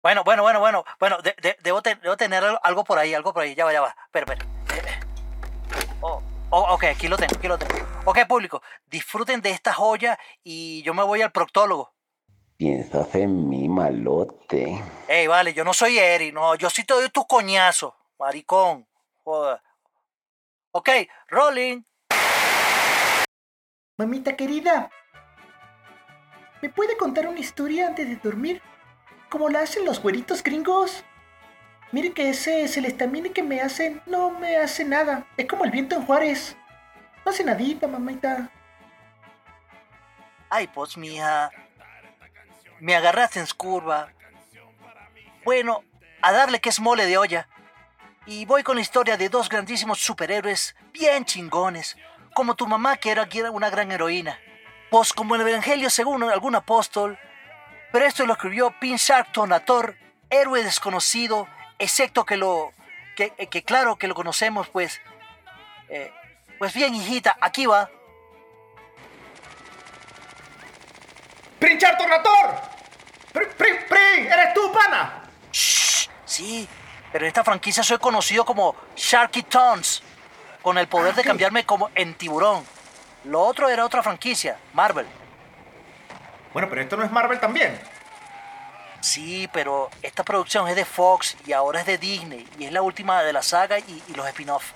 Bueno, 0.02 0.25
bueno, 0.25 0.43
bueno, 0.43 0.59
bueno. 0.61 0.85
Bueno, 0.99 1.19
de- 1.23 1.37
de- 1.41 1.57
debo, 1.62 1.81
debo 1.81 2.17
tener 2.17 2.43
al- 2.45 2.59
algo 2.62 2.83
por 2.85 2.99
ahí, 2.99 3.14
algo 3.14 3.33
por 3.33 3.43
ahí. 3.45 3.55
Ya 3.55 3.64
va, 3.64 3.73
ya 3.73 3.81
va. 3.81 3.95
Espera, 4.07 4.26
espera. 4.33 4.45
Eh, 4.75 4.83
eh. 4.88 5.00
Oh, 6.00 6.21
oh, 6.50 6.75
ok, 6.75 6.85
aquí 6.85 7.07
lo 7.09 7.17
tengo, 7.17 7.35
aquí 7.37 7.47
lo 7.47 7.57
tengo. 7.59 7.87
Ok, 8.05 8.19
público, 8.29 8.62
disfruten 8.87 9.41
de 9.41 9.50
esta 9.50 9.73
joya 9.73 10.19
y 10.43 10.83
yo 10.83 10.93
me 10.93 11.05
voy 11.05 11.23
al 11.23 11.31
proctólogo. 11.31 11.91
Piensas 12.62 13.12
en 13.16 13.49
mí, 13.49 13.69
malote. 13.69 14.81
Ey, 15.09 15.26
vale, 15.26 15.52
yo 15.52 15.64
no 15.64 15.75
soy 15.75 15.99
Eri, 15.99 16.31
no, 16.31 16.54
yo 16.54 16.71
sí 16.71 16.85
te 16.85 16.95
doy 16.95 17.09
tus 17.09 17.26
coñazos, 17.26 17.92
maricón. 18.21 18.87
Joder. 19.25 19.61
Ok, 20.71 20.88
rolling. 21.26 21.83
Mamita 23.99 24.37
querida, 24.37 24.92
¿me 26.62 26.69
puede 26.69 26.97
contar 26.97 27.26
una 27.26 27.40
historia 27.40 27.88
antes 27.88 28.09
de 28.09 28.14
dormir? 28.14 28.62
Como 29.28 29.49
la 29.49 29.62
hacen 29.62 29.85
los 29.85 30.00
güeritos 30.00 30.45
gringos. 30.45 31.02
Mire 31.90 32.12
que 32.12 32.28
ese 32.28 32.69
celestamine 32.69 33.33
que 33.33 33.42
me 33.42 33.61
hacen 33.61 34.00
no 34.07 34.31
me 34.31 34.59
hace 34.59 34.85
nada. 34.85 35.26
Es 35.37 35.49
como 35.49 35.64
el 35.64 35.73
viento 35.73 35.97
en 35.97 36.07
Juárez. 36.07 36.57
No 37.25 37.33
hace 37.33 37.42
nadita, 37.42 37.88
mamita. 37.88 38.52
Ay, 40.49 40.69
pues, 40.69 40.97
mija. 40.97 41.50
Me 42.82 42.96
agarraste 42.96 43.38
en 43.38 43.46
curva. 43.56 44.08
Bueno, 45.44 45.84
a 46.20 46.32
darle 46.32 46.60
que 46.60 46.68
es 46.68 46.80
mole 46.80 47.06
de 47.06 47.16
olla. 47.16 47.48
Y 48.26 48.44
voy 48.44 48.64
con 48.64 48.74
la 48.74 48.82
historia 48.82 49.16
de 49.16 49.28
dos 49.28 49.48
grandísimos 49.48 50.00
superhéroes 50.00 50.74
bien 50.92 51.24
chingones, 51.24 51.96
como 52.34 52.56
tu 52.56 52.66
mamá 52.66 52.96
que 52.96 53.12
era, 53.12 53.28
una 53.52 53.70
gran 53.70 53.92
heroína. 53.92 54.36
Pues 54.90 55.12
como 55.12 55.36
el 55.36 55.46
Evangelio 55.46 55.90
según 55.90 56.24
algún 56.24 56.56
apóstol. 56.56 57.16
Pero 57.92 58.04
esto 58.04 58.26
lo 58.26 58.32
escribió 58.32 58.74
Pin 58.80 58.96
Sharpton 58.96 59.52
Ator, 59.52 59.96
héroe 60.28 60.64
desconocido, 60.64 61.46
excepto 61.78 62.26
que 62.26 62.36
lo... 62.36 62.72
que, 63.14 63.30
que 63.30 63.62
claro 63.62 63.94
que 63.94 64.08
lo 64.08 64.16
conocemos, 64.16 64.68
pues... 64.68 65.00
eh, 65.88 66.12
pues 66.58 66.74
bien, 66.74 66.96
hijita, 66.96 67.36
aquí 67.40 67.64
va. 67.64 67.88
¡Princhar 71.60 71.96
Tornator! 71.96 72.72
¡Pri, 73.32 73.46
pri, 73.56 73.70
pri! 73.88 74.26
¡Eres 74.26 74.54
tú, 74.54 74.72
pana! 74.72 75.22
Shh, 75.50 76.08
sí, 76.24 76.68
pero 77.10 77.24
en 77.24 77.28
esta 77.28 77.44
franquicia 77.44 77.82
soy 77.82 77.98
conocido 77.98 78.44
como 78.44 78.74
Sharky 78.96 79.42
Tons, 79.42 80.02
con 80.62 80.78
el 80.78 80.86
poder 80.88 81.14
de 81.14 81.24
cambiarme 81.24 81.64
como 81.64 81.90
en 81.94 82.14
tiburón. 82.14 82.64
Lo 83.24 83.40
otro 83.42 83.68
era 83.68 83.84
otra 83.84 84.02
franquicia, 84.02 84.58
Marvel. 84.72 85.06
Bueno, 86.52 86.68
pero 86.68 86.82
esto 86.82 86.96
no 86.96 87.04
es 87.04 87.10
Marvel 87.10 87.40
también. 87.40 87.80
Sí, 89.00 89.48
pero 89.52 89.90
esta 90.02 90.22
producción 90.22 90.68
es 90.68 90.76
de 90.76 90.84
Fox 90.84 91.36
y 91.46 91.52
ahora 91.52 91.80
es 91.80 91.86
de 91.86 91.98
Disney 91.98 92.48
y 92.58 92.66
es 92.66 92.72
la 92.72 92.82
última 92.82 93.22
de 93.22 93.32
la 93.32 93.42
saga 93.42 93.78
y, 93.78 94.02
y 94.08 94.14
los 94.14 94.26
spin-off. 94.28 94.72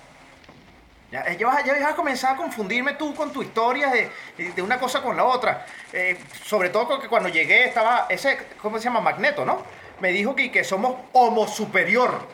Ya, 1.11 1.21
eh, 1.21 1.37
ya, 1.37 1.47
vas, 1.47 1.63
a 1.65 1.95
comenzar 1.95 2.33
a 2.33 2.35
confundirme 2.35 2.93
tú 2.93 3.15
con 3.15 3.31
tu 3.31 3.41
historia 3.41 3.89
de, 3.89 4.11
de 4.51 4.61
una 4.61 4.77
cosa 4.77 5.01
con 5.01 5.15
la 5.15 5.23
otra. 5.23 5.65
Eh, 5.93 6.17
sobre 6.43 6.69
todo 6.69 6.87
porque 6.87 7.07
cuando 7.07 7.29
llegué 7.29 7.65
estaba 7.65 8.07
ese, 8.09 8.37
¿cómo 8.61 8.77
se 8.77 8.85
llama? 8.85 8.99
Magneto, 8.99 9.45
¿no? 9.45 9.63
Me 10.01 10.11
dijo 10.11 10.35
que, 10.35 10.63
somos 10.63 10.95
homo 11.13 11.47
superior. 11.47 12.27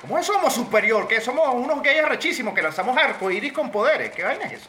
¿Cómo 0.00 0.18
es 0.18 0.28
homo 0.30 0.48
superior? 0.50 1.06
Que 1.06 1.20
somos 1.20 1.46
unos 1.54 1.82
gays 1.82 2.02
rechísimos 2.08 2.54
que 2.54 2.62
lanzamos 2.62 2.96
arcoíris 2.96 3.52
con 3.52 3.70
poderes. 3.70 4.10
¿Qué 4.12 4.24
vaina 4.24 4.46
es 4.46 4.54
eso? 4.54 4.68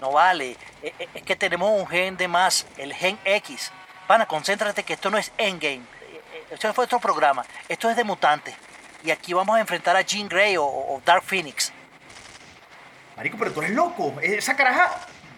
No 0.00 0.12
vale, 0.12 0.56
e- 0.82 0.94
e- 0.98 1.08
es 1.12 1.22
que 1.22 1.34
tenemos 1.34 1.68
un 1.70 1.86
gen 1.88 2.16
de 2.16 2.28
más, 2.28 2.66
el 2.76 2.94
gen 2.94 3.18
X. 3.24 3.72
Pana, 4.06 4.26
concéntrate 4.26 4.84
que 4.84 4.92
esto 4.92 5.10
no 5.10 5.18
es 5.18 5.32
Endgame. 5.38 5.82
Eh, 5.82 6.20
eh, 6.32 6.44
Esto 6.50 6.72
fue 6.72 6.84
otro 6.84 7.00
programa. 7.00 7.44
Esto 7.68 7.90
es 7.90 7.96
de 7.96 8.04
mutantes. 8.04 8.54
Y 9.02 9.10
aquí 9.10 9.32
vamos 9.32 9.56
a 9.56 9.60
enfrentar 9.60 9.96
a 9.96 10.02
Jean 10.02 10.28
Grey 10.28 10.56
o, 10.56 10.64
o 10.64 11.02
Dark 11.04 11.24
Phoenix. 11.24 11.72
Marico, 13.16 13.36
pero 13.38 13.52
tú 13.52 13.60
eres 13.60 13.72
loco. 13.74 14.14
Esa 14.22 14.56
caraja, 14.56 14.90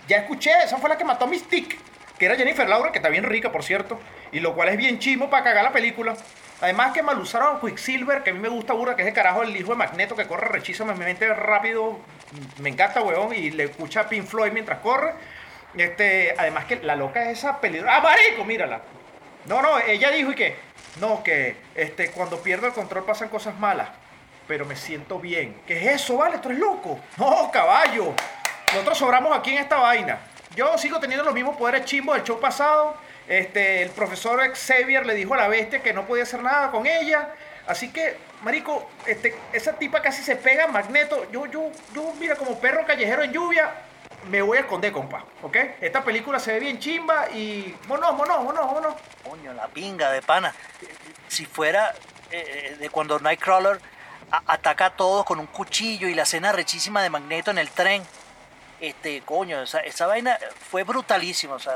ya 0.08 0.18
escuché, 0.18 0.50
esa 0.64 0.78
fue 0.78 0.88
la 0.88 0.96
que 0.96 1.04
mató 1.04 1.24
a 1.24 1.28
Mystique. 1.28 1.78
Que 2.18 2.24
era 2.24 2.36
Jennifer 2.36 2.66
Laura, 2.66 2.92
que 2.92 2.98
está 2.98 3.10
bien 3.10 3.24
rica, 3.24 3.52
por 3.52 3.62
cierto. 3.62 4.00
Y 4.32 4.40
lo 4.40 4.54
cual 4.54 4.70
es 4.70 4.76
bien 4.78 4.98
chimo 4.98 5.28
para 5.28 5.44
cagar 5.44 5.64
la 5.64 5.72
película. 5.72 6.16
Además 6.62 6.92
que 6.92 7.02
mal 7.02 7.18
usaron 7.18 7.56
a 7.56 7.60
Quicksilver, 7.60 8.22
que 8.22 8.30
a 8.30 8.32
mí 8.32 8.38
me 8.38 8.48
gusta 8.48 8.72
burda, 8.72 8.96
que 8.96 9.02
es 9.02 9.08
el 9.08 9.14
carajo 9.14 9.42
el 9.42 9.54
hijo 9.54 9.72
de 9.72 9.76
Magneto, 9.76 10.16
que 10.16 10.26
corre 10.26 10.48
rechísimamente 10.48 11.28
rápido. 11.34 11.98
Me 12.58 12.70
encanta, 12.70 13.02
weón. 13.02 13.34
Y 13.34 13.50
le 13.50 13.64
escucha 13.64 14.00
a 14.00 14.08
Pink 14.08 14.24
Floyd 14.24 14.52
mientras 14.52 14.78
corre. 14.78 15.12
Este, 15.76 16.34
además 16.38 16.64
que 16.64 16.76
la 16.76 16.96
loca 16.96 17.30
es 17.30 17.38
esa 17.38 17.60
película. 17.60 17.96
¡Ah, 17.96 18.00
marico! 18.00 18.44
Mírala. 18.44 18.80
No, 19.44 19.60
no, 19.60 19.78
ella 19.78 20.10
dijo 20.10 20.32
y 20.32 20.34
que. 20.34 20.56
No, 21.00 21.22
que 21.22 21.56
este, 21.74 22.10
cuando 22.10 22.42
pierdo 22.42 22.66
el 22.66 22.72
control 22.72 23.04
pasan 23.04 23.28
cosas 23.28 23.58
malas. 23.58 23.90
Pero 24.46 24.64
me 24.64 24.76
siento 24.76 25.18
bien. 25.18 25.60
¿Qué 25.66 25.76
es 25.78 26.02
eso, 26.02 26.18
vale? 26.18 26.38
¿Tú 26.38 26.48
eres 26.48 26.60
loco? 26.60 27.00
No, 27.16 27.50
caballo. 27.50 28.14
Nosotros 28.72 28.98
sobramos 28.98 29.36
aquí 29.36 29.52
en 29.52 29.58
esta 29.58 29.76
vaina. 29.76 30.20
Yo 30.54 30.76
sigo 30.78 31.00
teniendo 31.00 31.24
los 31.24 31.34
mismos 31.34 31.56
poderes 31.56 31.84
chimbos 31.84 32.16
del 32.16 32.24
show 32.24 32.40
pasado. 32.40 32.96
Este, 33.28 33.82
el 33.82 33.90
profesor 33.90 34.40
Xavier 34.54 35.04
le 35.04 35.14
dijo 35.14 35.34
a 35.34 35.38
la 35.38 35.48
bestia 35.48 35.82
que 35.82 35.92
no 35.92 36.06
podía 36.06 36.22
hacer 36.22 36.42
nada 36.42 36.70
con 36.70 36.86
ella. 36.86 37.30
Así 37.66 37.90
que, 37.92 38.16
marico, 38.42 38.88
este, 39.06 39.34
esa 39.52 39.72
tipa 39.72 40.00
casi 40.00 40.22
se 40.22 40.36
pega 40.36 40.68
Magneto. 40.68 41.30
Yo, 41.32 41.46
yo, 41.46 41.70
yo, 41.92 42.12
mira, 42.20 42.36
como 42.36 42.58
perro 42.60 42.86
callejero 42.86 43.22
en 43.22 43.32
lluvia, 43.32 43.72
me 44.30 44.42
voy 44.42 44.58
a 44.58 44.60
esconder, 44.60 44.92
compa. 44.92 45.24
¿Ok? 45.42 45.56
Esta 45.80 46.04
película 46.04 46.38
se 46.38 46.52
ve 46.52 46.60
bien 46.60 46.78
chimba 46.78 47.28
y... 47.30 47.74
Mono, 47.88 48.12
mono, 48.12 48.42
mono, 48.42 48.66
mono. 48.66 48.96
Coño, 49.28 49.52
la 49.52 49.66
pinga 49.66 50.12
de 50.12 50.22
pana. 50.22 50.54
Si 51.28 51.44
fuera 51.44 51.92
eh, 52.30 52.70
eh, 52.72 52.76
de 52.78 52.90
cuando 52.90 53.18
Nightcrawler 53.18 53.80
a- 54.30 54.42
ataca 54.46 54.86
a 54.86 54.90
todos 54.90 55.24
con 55.24 55.38
un 55.40 55.46
cuchillo 55.46 56.08
y 56.08 56.14
la 56.14 56.22
escena 56.22 56.52
rechísima 56.52 57.02
de 57.02 57.10
Magneto 57.10 57.50
en 57.50 57.58
el 57.58 57.70
tren. 57.70 58.02
Este, 58.80 59.22
coño, 59.22 59.62
esa, 59.62 59.80
esa 59.80 60.06
vaina 60.06 60.38
fue 60.70 60.82
brutalísima. 60.82 61.54
O 61.54 61.58
sea, 61.58 61.74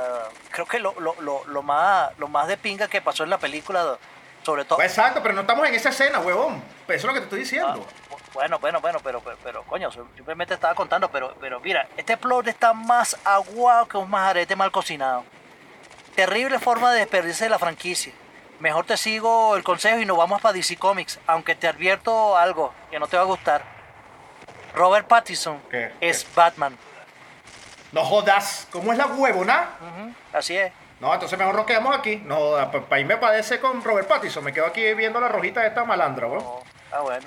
creo 0.50 0.66
que 0.66 0.78
lo, 0.78 0.94
lo, 1.00 1.14
lo, 1.20 1.44
lo 1.46 1.62
más, 1.62 2.10
lo 2.18 2.28
más 2.28 2.46
de 2.48 2.56
pinga 2.56 2.88
que 2.88 3.00
pasó 3.00 3.24
en 3.24 3.30
la 3.30 3.38
película, 3.38 3.96
sobre 4.44 4.64
todo. 4.64 4.76
Pues 4.76 4.90
exacto, 4.92 5.22
pero 5.22 5.34
no 5.34 5.40
estamos 5.42 5.66
en 5.66 5.74
esa 5.74 5.88
escena, 5.88 6.18
huevón. 6.20 6.62
Pues 6.86 6.98
eso 6.98 7.06
es 7.08 7.08
lo 7.08 7.14
que 7.14 7.20
te 7.20 7.24
estoy 7.24 7.40
diciendo. 7.40 7.86
Ah, 7.88 8.16
bueno, 8.34 8.58
bueno, 8.58 8.80
bueno, 8.80 9.00
pero, 9.02 9.20
pero, 9.20 9.38
pero, 9.42 9.62
coño, 9.64 9.90
simplemente 9.90 10.54
estaba 10.54 10.74
contando, 10.74 11.10
pero, 11.10 11.34
pero 11.40 11.58
mira, 11.60 11.88
este 11.96 12.16
plot 12.16 12.46
está 12.48 12.72
más 12.74 13.16
aguado 13.24 13.88
que 13.88 13.96
un 13.96 14.08
majarete 14.10 14.54
mal 14.54 14.70
cocinado. 14.70 15.24
Terrible 16.14 16.58
forma 16.58 16.92
de 16.92 17.00
desperdiciar 17.00 17.50
la 17.50 17.58
franquicia. 17.58 18.12
Mejor 18.60 18.84
te 18.84 18.96
sigo 18.98 19.56
el 19.56 19.64
consejo 19.64 20.00
y 20.00 20.04
nos 20.04 20.18
vamos 20.18 20.40
para 20.42 20.52
DC 20.52 20.76
Comics, 20.76 21.18
aunque 21.26 21.54
te 21.54 21.66
advierto 21.66 22.36
algo 22.36 22.74
que 22.90 22.98
no 22.98 23.06
te 23.06 23.16
va 23.16 23.22
a 23.22 23.26
gustar. 23.26 23.62
Robert 24.74 25.08
Pattinson 25.08 25.60
¿Qué? 25.70 25.92
es 26.00 26.24
¿Qué? 26.24 26.30
Batman. 26.36 26.76
No 27.92 28.04
jodas, 28.04 28.68
¿cómo 28.70 28.92
es 28.92 28.98
la 28.98 29.06
huevona? 29.06 29.70
Ujú, 29.80 30.14
así 30.32 30.56
es. 30.58 30.72
No, 31.00 31.12
entonces 31.14 31.38
mejor 31.38 31.54
nos 31.54 31.64
quedamos 31.64 31.96
aquí. 31.96 32.16
No, 32.16 32.52
para 32.70 33.00
irme 33.00 33.16
padece 33.16 33.58
con 33.58 33.82
Robert 33.82 34.06
Pattinson. 34.06 34.44
Me 34.44 34.52
quedo 34.52 34.66
aquí 34.66 34.92
viendo 34.92 35.18
la 35.18 35.28
rojita 35.28 35.62
de 35.62 35.68
esta 35.68 35.84
malandra, 35.84 36.26
weón. 36.26 36.44
Oh, 36.44 36.62
ah, 36.92 37.00
bueno. 37.00 37.26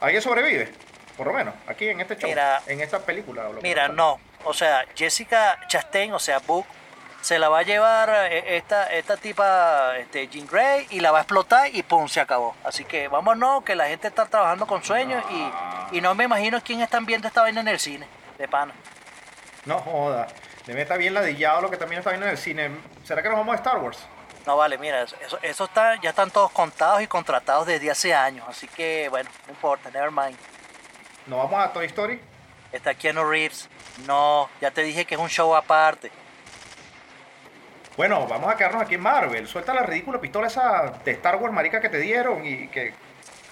¿Alguien 0.00 0.22
sobrevive? 0.22 0.72
Por 1.16 1.26
lo 1.26 1.32
menos, 1.32 1.54
aquí 1.66 1.88
en 1.88 2.00
este 2.00 2.16
show. 2.16 2.28
Mira, 2.30 2.62
en 2.68 2.80
esta 2.80 3.00
película. 3.00 3.48
Mira, 3.60 3.88
no. 3.88 4.20
O 4.44 4.54
sea, 4.54 4.84
Jessica 4.94 5.58
Chastain, 5.66 6.12
o 6.12 6.20
sea, 6.20 6.38
Book, 6.38 6.66
se 7.24 7.38
la 7.38 7.48
va 7.48 7.60
a 7.60 7.62
llevar 7.62 8.10
eh, 8.30 8.56
esta, 8.58 8.92
esta 8.92 9.16
tipa, 9.16 9.96
este, 9.96 10.28
Jean 10.28 10.46
Grey, 10.46 10.86
y 10.90 11.00
la 11.00 11.10
va 11.10 11.18
a 11.18 11.20
explotar 11.22 11.74
y 11.74 11.82
pum, 11.82 12.06
se 12.06 12.20
acabó. 12.20 12.54
Así 12.62 12.84
que 12.84 13.08
vámonos, 13.08 13.64
que 13.64 13.74
la 13.74 13.88
gente 13.88 14.08
está 14.08 14.26
trabajando 14.26 14.66
con 14.66 14.84
sueños 14.84 15.24
y, 15.30 15.96
y 15.96 16.00
no 16.02 16.14
me 16.14 16.24
imagino 16.24 16.60
quién 16.62 16.82
están 16.82 17.06
viendo 17.06 17.26
esta 17.26 17.40
vaina 17.40 17.62
en 17.62 17.68
el 17.68 17.80
cine, 17.80 18.06
de 18.36 18.46
pana. 18.46 18.74
No 19.64 19.78
joda. 19.78 20.26
Debe 20.66 20.82
estar 20.82 20.98
bien 20.98 21.14
ladillado 21.14 21.62
lo 21.62 21.70
que 21.70 21.78
también 21.78 22.00
está 22.00 22.10
viendo 22.10 22.26
en 22.26 22.32
el 22.32 22.38
cine. 22.38 22.70
¿Será 23.04 23.22
que 23.22 23.30
nos 23.30 23.38
vamos 23.38 23.54
a 23.54 23.56
Star 23.56 23.78
Wars? 23.78 23.98
No 24.44 24.58
vale, 24.58 24.76
mira, 24.76 25.00
eso, 25.00 25.16
eso, 25.40 25.64
está, 25.64 25.98
ya 26.02 26.10
están 26.10 26.30
todos 26.30 26.50
contados 26.50 27.00
y 27.00 27.06
contratados 27.06 27.66
desde 27.66 27.90
hace 27.90 28.12
años. 28.12 28.44
Así 28.46 28.68
que, 28.68 29.08
bueno, 29.08 29.30
no 29.46 29.52
importa, 29.54 29.90
never 29.90 30.10
mind. 30.10 30.36
¿Nos 31.26 31.38
vamos 31.38 31.64
a 31.64 31.72
Toy 31.72 31.86
Story? 31.86 32.20
Está 32.70 32.92
Keanu 32.92 33.24
Reeves. 33.24 33.70
No, 34.06 34.50
ya 34.60 34.70
te 34.70 34.82
dije 34.82 35.06
que 35.06 35.14
es 35.14 35.20
un 35.22 35.30
show 35.30 35.54
aparte. 35.56 36.12
Bueno, 37.96 38.26
vamos 38.26 38.52
a 38.52 38.56
quedarnos 38.56 38.82
aquí 38.82 38.94
en 38.96 39.02
Marvel. 39.02 39.46
Suelta 39.46 39.72
la 39.72 39.82
ridícula 39.82 40.20
pistola 40.20 40.48
esa 40.48 40.94
de 41.04 41.12
Star 41.12 41.36
Wars 41.36 41.54
marica 41.54 41.80
que 41.80 41.88
te 41.88 41.98
dieron 41.98 42.44
y 42.44 42.66
que, 42.66 42.92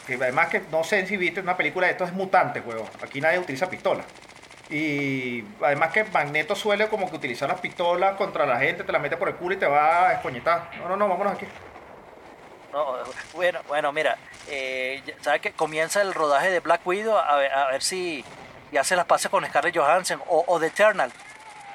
además 0.09 0.49
que 0.49 0.63
no 0.73 0.83
sé 0.83 1.07
si 1.07 1.17
viste 1.17 1.41
una 1.41 1.57
película 1.57 1.87
de 1.87 1.93
esto 1.93 2.05
es 2.05 2.13
mutante, 2.13 2.61
juego. 2.61 2.89
Aquí 3.03 3.21
nadie 3.21 3.39
utiliza 3.39 3.71
pistola. 3.71 4.03
Y 4.69 5.45
además 5.63 5.93
que 5.93 6.05
Magneto 6.05 6.57
suele 6.57 6.89
como 6.89 7.09
que 7.09 7.17
utilizar 7.17 7.49
las 7.49 7.61
pistolas 7.61 8.17
contra 8.17 8.45
la 8.45 8.59
gente, 8.59 8.83
te 8.83 8.91
la 8.91 8.99
mete 8.99 9.17
por 9.17 9.29
el 9.29 9.37
culo 9.37 9.55
y 9.55 9.59
te 9.59 9.67
va 9.67 10.09
a 10.09 10.13
escoñetar. 10.15 10.71
No, 10.79 10.89
no, 10.89 10.97
no, 10.97 11.09
vámonos 11.09 11.35
aquí. 11.35 11.47
No, 12.73 12.97
bueno, 13.35 13.61
bueno, 13.69 13.93
mira, 13.93 14.17
eh, 14.49 15.03
¿sabes 15.21 15.41
que 15.43 15.53
Comienza 15.53 16.01
el 16.01 16.15
rodaje 16.15 16.51
de 16.51 16.61
Black 16.61 16.81
Widow 16.87 17.17
a 17.17 17.37
ver, 17.37 17.53
a 17.53 17.69
ver 17.69 17.83
si 17.83 18.25
ya 18.73 18.83
se 18.83 18.97
las 18.97 19.05
pasa 19.05 19.29
con 19.29 19.45
Scarlett 19.47 19.77
Johansson 19.77 20.21
o, 20.27 20.43
o 20.49 20.59
The 20.59 20.67
Eternal. 20.67 21.13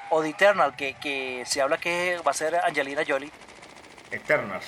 O 0.10 0.22
The 0.22 0.30
Eternal, 0.30 0.76
que, 0.76 0.94
que 0.96 1.44
se 1.46 1.62
habla 1.62 1.78
que 1.78 2.20
va 2.26 2.32
a 2.32 2.34
ser 2.34 2.56
Angelina 2.56 3.04
Jolie. 3.08 3.32
Eternals. 4.12 4.66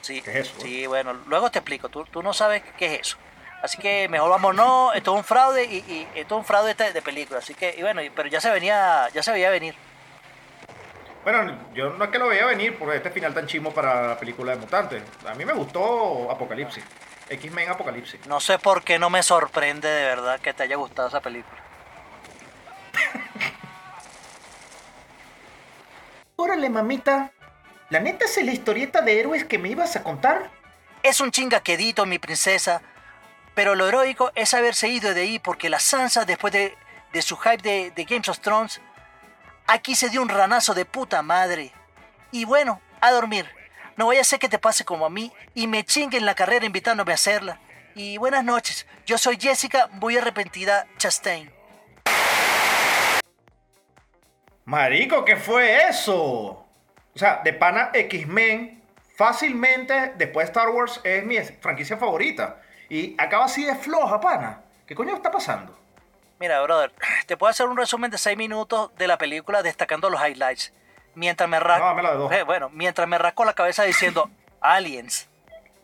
Sí, 0.00 0.20
¿Qué 0.20 0.30
es 0.30 0.36
eso? 0.48 0.60
sí, 0.60 0.86
bueno, 0.86 1.14
luego 1.26 1.50
te 1.50 1.58
explico. 1.58 1.88
Tú, 1.88 2.04
tú 2.04 2.22
no 2.22 2.34
sabes 2.34 2.62
qué 2.76 2.94
es 2.94 3.00
eso. 3.00 3.16
Así 3.62 3.78
que 3.78 4.08
mejor 4.10 4.28
vamos, 4.28 4.54
no, 4.54 4.92
esto 4.92 5.12
es 5.12 5.16
un 5.16 5.24
fraude 5.24 5.64
y, 5.64 5.76
y 5.76 6.08
esto 6.14 6.34
es 6.34 6.38
un 6.40 6.44
fraude 6.44 6.72
este 6.72 6.92
de 6.92 7.00
película. 7.00 7.38
Así 7.38 7.54
que, 7.54 7.74
y 7.78 7.80
bueno, 7.80 8.02
pero 8.14 8.28
ya 8.28 8.40
se 8.40 8.50
venía, 8.50 9.08
ya 9.14 9.22
se 9.22 9.32
veía 9.32 9.48
venir. 9.48 9.74
Bueno, 11.22 11.58
yo 11.72 11.88
no 11.88 12.04
es 12.04 12.10
que 12.10 12.18
lo 12.18 12.28
veía 12.28 12.44
venir 12.44 12.78
por 12.78 12.94
este 12.94 13.10
final 13.10 13.32
tan 13.32 13.46
chimo 13.46 13.72
para 13.72 14.08
la 14.08 14.18
película 14.18 14.52
de 14.52 14.58
mutantes. 14.58 15.02
A 15.26 15.34
mí 15.34 15.46
me 15.46 15.54
gustó 15.54 16.30
Apocalipsis. 16.30 16.84
X-Men 17.30 17.70
Apocalipsis. 17.70 18.26
No 18.26 18.38
sé 18.40 18.58
por 18.58 18.82
qué 18.82 18.98
no 18.98 19.08
me 19.08 19.22
sorprende 19.22 19.88
de 19.88 20.04
verdad 20.04 20.38
que 20.40 20.52
te 20.52 20.64
haya 20.64 20.76
gustado 20.76 21.08
esa 21.08 21.20
película. 21.20 21.63
Órale, 26.44 26.68
mamita. 26.68 27.32
¿La 27.88 28.00
neta 28.00 28.26
es 28.26 28.36
la 28.44 28.52
historieta 28.52 29.00
de 29.00 29.18
héroes 29.18 29.46
que 29.46 29.56
me 29.56 29.70
ibas 29.70 29.96
a 29.96 30.02
contar? 30.02 30.50
Es 31.02 31.22
un 31.22 31.30
chingaquedito, 31.30 32.04
mi 32.04 32.18
princesa. 32.18 32.82
Pero 33.54 33.74
lo 33.74 33.88
heroico 33.88 34.30
es 34.34 34.52
haberse 34.52 34.88
ido 34.88 35.14
de 35.14 35.22
ahí 35.22 35.38
porque 35.38 35.70
la 35.70 35.78
Sansa, 35.78 36.26
después 36.26 36.52
de, 36.52 36.76
de 37.14 37.22
su 37.22 37.38
hype 37.38 37.62
de, 37.62 37.92
de 37.92 38.04
Games 38.04 38.28
of 38.28 38.40
Thrones, 38.40 38.82
aquí 39.66 39.94
se 39.94 40.10
dio 40.10 40.20
un 40.20 40.28
ranazo 40.28 40.74
de 40.74 40.84
puta 40.84 41.22
madre. 41.22 41.72
Y 42.30 42.44
bueno, 42.44 42.82
a 43.00 43.10
dormir. 43.10 43.48
No 43.96 44.08
vaya 44.08 44.20
a 44.20 44.24
ser 44.24 44.38
que 44.38 44.50
te 44.50 44.58
pase 44.58 44.84
como 44.84 45.06
a 45.06 45.10
mí 45.10 45.32
y 45.54 45.66
me 45.66 45.82
chinguen 45.82 46.26
la 46.26 46.34
carrera 46.34 46.66
invitándome 46.66 47.12
a 47.12 47.14
hacerla. 47.14 47.58
Y 47.94 48.18
buenas 48.18 48.44
noches, 48.44 48.86
yo 49.06 49.16
soy 49.16 49.38
Jessica, 49.40 49.88
muy 49.92 50.18
arrepentida 50.18 50.86
Chastain. 50.98 51.50
Marico, 54.64 55.24
¿qué 55.24 55.36
fue 55.36 55.88
eso? 55.88 56.16
O 56.16 56.66
sea, 57.18 57.40
de 57.44 57.52
pana 57.52 57.90
X-Men, 57.92 58.82
fácilmente 59.16 60.12
después 60.16 60.46
de 60.46 60.52
Star 60.52 60.68
Wars 60.70 61.00
es 61.04 61.24
mi 61.24 61.38
franquicia 61.38 61.96
favorita. 61.96 62.60
Y 62.88 63.14
acaba 63.18 63.44
así 63.44 63.64
de 63.64 63.74
floja, 63.74 64.20
pana. 64.20 64.60
¿Qué 64.86 64.94
coño 64.94 65.14
está 65.14 65.30
pasando? 65.30 65.78
Mira, 66.38 66.60
brother, 66.62 66.92
te 67.26 67.36
puedo 67.36 67.50
hacer 67.50 67.66
un 67.66 67.76
resumen 67.76 68.10
de 68.10 68.18
6 68.18 68.36
minutos 68.36 68.90
de 68.96 69.06
la 69.06 69.18
película 69.18 69.62
destacando 69.62 70.10
los 70.10 70.20
highlights. 70.20 70.72
Mientras 71.14 71.48
me 71.48 71.60
rasco. 71.60 71.94
No. 72.02 72.32
Eh, 72.32 72.42
bueno, 72.42 72.68
mientras 72.70 73.06
me 73.06 73.18
rasco 73.18 73.44
la 73.44 73.52
cabeza 73.54 73.84
diciendo 73.84 74.30
Aliens, 74.60 75.28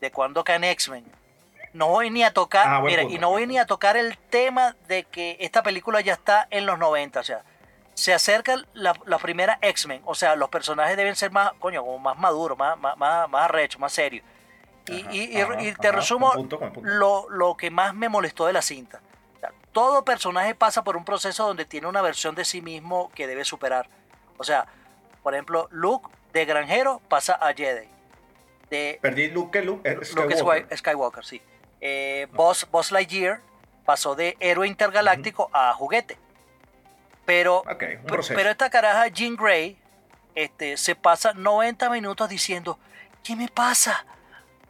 de 0.00 0.10
cuando 0.10 0.42
caen 0.42 0.64
X-Men. 0.64 1.04
No 1.72 1.86
voy 1.88 2.10
ni 2.10 2.24
a 2.24 2.32
tocar, 2.32 2.66
Ah, 2.66 2.80
mira, 2.80 3.02
punto, 3.02 3.14
y 3.16 3.18
no 3.20 3.30
voy 3.30 3.46
ni 3.46 3.58
a 3.58 3.64
tocar 3.66 3.96
el 3.96 4.18
tema 4.18 4.74
de 4.88 5.04
que 5.04 5.36
esta 5.38 5.62
película 5.62 6.00
ya 6.00 6.14
está 6.14 6.48
en 6.50 6.66
los 6.66 6.78
90, 6.78 7.20
o 7.20 7.22
sea, 7.22 7.42
se 8.00 8.14
acerca 8.14 8.56
la, 8.72 8.94
la 9.04 9.18
primera 9.18 9.58
X-Men, 9.60 10.00
o 10.06 10.14
sea, 10.14 10.34
los 10.34 10.48
personajes 10.48 10.96
deben 10.96 11.14
ser 11.16 11.30
más, 11.30 11.52
coño, 11.58 11.82
como 11.84 11.98
más 11.98 12.18
maduros, 12.18 12.56
más, 12.56 12.78
más, 12.78 12.96
más, 12.96 13.28
arrechos, 13.44 13.78
más 13.78 13.92
serios. 13.92 14.24
Y, 14.86 15.02
Ajá, 15.02 15.12
y- 15.12 15.36
y- 15.36 15.40
ajá, 15.42 15.62
y 15.62 15.72
te 15.74 15.88
ajá, 15.88 15.96
resumo 15.98 16.32
punto. 16.32 16.58
Lo, 16.82 17.28
lo 17.28 17.56
que 17.56 17.70
más 17.70 17.94
me 17.94 18.08
molestó 18.08 18.46
de 18.46 18.54
la 18.54 18.62
cinta. 18.62 19.00
O 19.36 19.40
sea, 19.40 19.52
todo 19.72 20.02
personaje 20.04 20.54
pasa 20.54 20.82
por 20.82 20.96
un 20.96 21.04
proceso 21.04 21.46
donde 21.46 21.66
tiene 21.66 21.86
una 21.88 22.00
versión 22.00 22.34
de 22.34 22.44
sí 22.46 22.62
mismo 22.62 23.10
que 23.14 23.26
debe 23.26 23.44
superar. 23.44 23.86
O 24.38 24.44
sea, 24.44 24.66
por 25.22 25.34
ejemplo, 25.34 25.68
Luke 25.70 26.08
de 26.32 26.46
granjero 26.46 27.02
pasa 27.08 27.34
a 27.34 27.52
Jedi. 27.52 27.86
De 28.70 28.98
Perdí 29.02 29.28
Luke, 29.28 29.58
que 29.58 29.64
Luke, 29.64 29.88
eh, 29.88 29.94
Luke 29.94 30.06
Skywalker. 30.06 30.64
Sky- 30.68 30.76
Skywalker, 30.78 31.24
sí. 31.24 31.42
Eh, 31.82 32.26
Buzz, 32.32 32.66
Buzz 32.70 32.92
Lightyear 32.92 33.40
pasó 33.84 34.14
de 34.14 34.36
héroe 34.40 34.66
intergaláctico 34.66 35.50
a 35.52 35.74
juguete. 35.74 36.16
Pero, 37.30 37.62
pero 38.34 38.50
esta 38.50 38.68
caraja, 38.70 39.06
Jean 39.06 39.36
Grey, 39.36 39.78
este, 40.34 40.76
se 40.76 40.96
pasa 40.96 41.32
90 41.32 41.88
minutos 41.88 42.28
diciendo, 42.28 42.76
¿qué 43.22 43.36
me 43.36 43.46
pasa? 43.46 44.04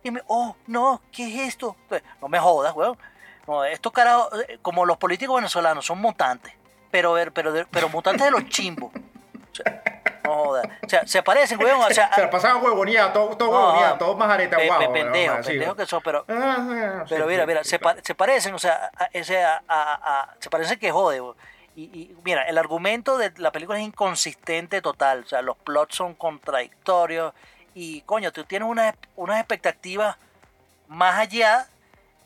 ¿Qué 0.02 0.11
me- 0.11 0.22
oh, 0.26 0.54
no, 0.66 1.00
¿qué 1.11 1.26
es 1.42 1.48
esto? 1.48 1.74
Pues, 1.88 2.02
No 2.20 2.28
me 2.28 2.38
jodas, 2.38 2.74
weón. 2.76 2.98
No, 3.46 3.64
estos 3.64 3.92
carajos, 3.92 4.28
eh, 4.46 4.58
como 4.61 4.84
los 4.84 4.98
políticos 4.98 5.37
venezolanos, 5.37 5.87
son 5.87 6.00
mutantes. 6.02 6.52
Pero, 6.90 7.14
ver- 7.14 7.32
pero, 7.32 7.52
pero 7.70 7.88
mutantes 7.88 8.24
de 8.26 8.30
los 8.30 8.44
chimbos. 8.50 8.92
O 8.94 9.54
sea, 9.54 9.82
no 10.24 10.34
jodas. 10.34 10.66
O 10.84 10.88
sea, 10.88 11.06
se 11.06 11.22
parecen, 11.22 11.58
weón. 11.62 11.80
O 11.80 11.90
sea, 11.94 12.11
Se 12.14 12.20
la 12.20 12.28
pasaban 12.30 12.62
huevoneados, 12.62 13.12
todo, 13.14 13.37
todo 13.38 13.52
no, 13.52 13.58
huevoneado, 13.58 13.92
no, 13.94 13.98
todo 13.98 14.16
más 14.16 14.30
areta 14.30 14.58
pe- 14.58 14.66
guau. 14.66 14.78
pe- 14.80 14.84
weón, 14.88 14.92
pendejo, 15.12 15.34
pendejo 15.37 15.64
weón. 15.64 15.76
que 15.78 15.87
son, 15.87 16.02
pero, 16.04 16.24
Ah, 16.28 16.56
ah, 16.58 17.04
pero 17.08 17.26
mira, 17.26 17.46
mira, 17.46 17.64
sí, 17.64 17.70
se, 17.70 17.78
claro. 17.78 17.96
pa- 17.96 18.02
se 18.04 18.14
parecen, 18.14 18.54
o 18.54 18.58
sea, 18.58 18.90
a, 19.00 19.62
a, 19.68 20.34
se 20.38 20.50
parecen 20.50 20.78
que 20.78 20.90
jode. 20.90 21.20
bo. 21.20 21.37
Y, 21.84 22.16
mira, 22.24 22.42
el 22.42 22.58
argumento 22.58 23.16
de 23.16 23.32
la 23.36 23.52
película 23.52 23.78
es 23.78 23.86
inconsistente 23.86 24.82
total, 24.82 25.20
o 25.24 25.26
sea, 25.26 25.42
los 25.42 25.56
plots 25.56 25.96
son 25.96 26.14
contradictorios 26.14 27.32
y 27.74 28.02
coño, 28.02 28.32
tú 28.32 28.44
tienes 28.44 28.68
unas, 28.68 28.94
unas 29.16 29.38
expectativas 29.38 30.16
más 30.88 31.18
allá 31.18 31.68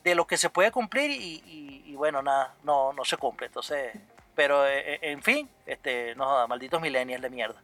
de 0.03 0.15
lo 0.15 0.27
que 0.27 0.37
se 0.37 0.49
puede 0.49 0.71
cumplir 0.71 1.11
y, 1.11 1.93
bueno, 1.95 2.21
nada, 2.21 2.53
no, 2.63 2.91
no 2.93 3.05
se 3.05 3.17
cumple. 3.17 3.47
Entonces, 3.47 3.93
pero 4.35 4.67
eh, 4.67 4.95
eh, 4.95 4.99
en 5.01 5.23
fin, 5.23 5.49
este, 5.65 6.13
no 6.15 6.47
malditos 6.47 6.81
millennials 6.81 7.21
de 7.21 7.29
mierda. 7.29 7.61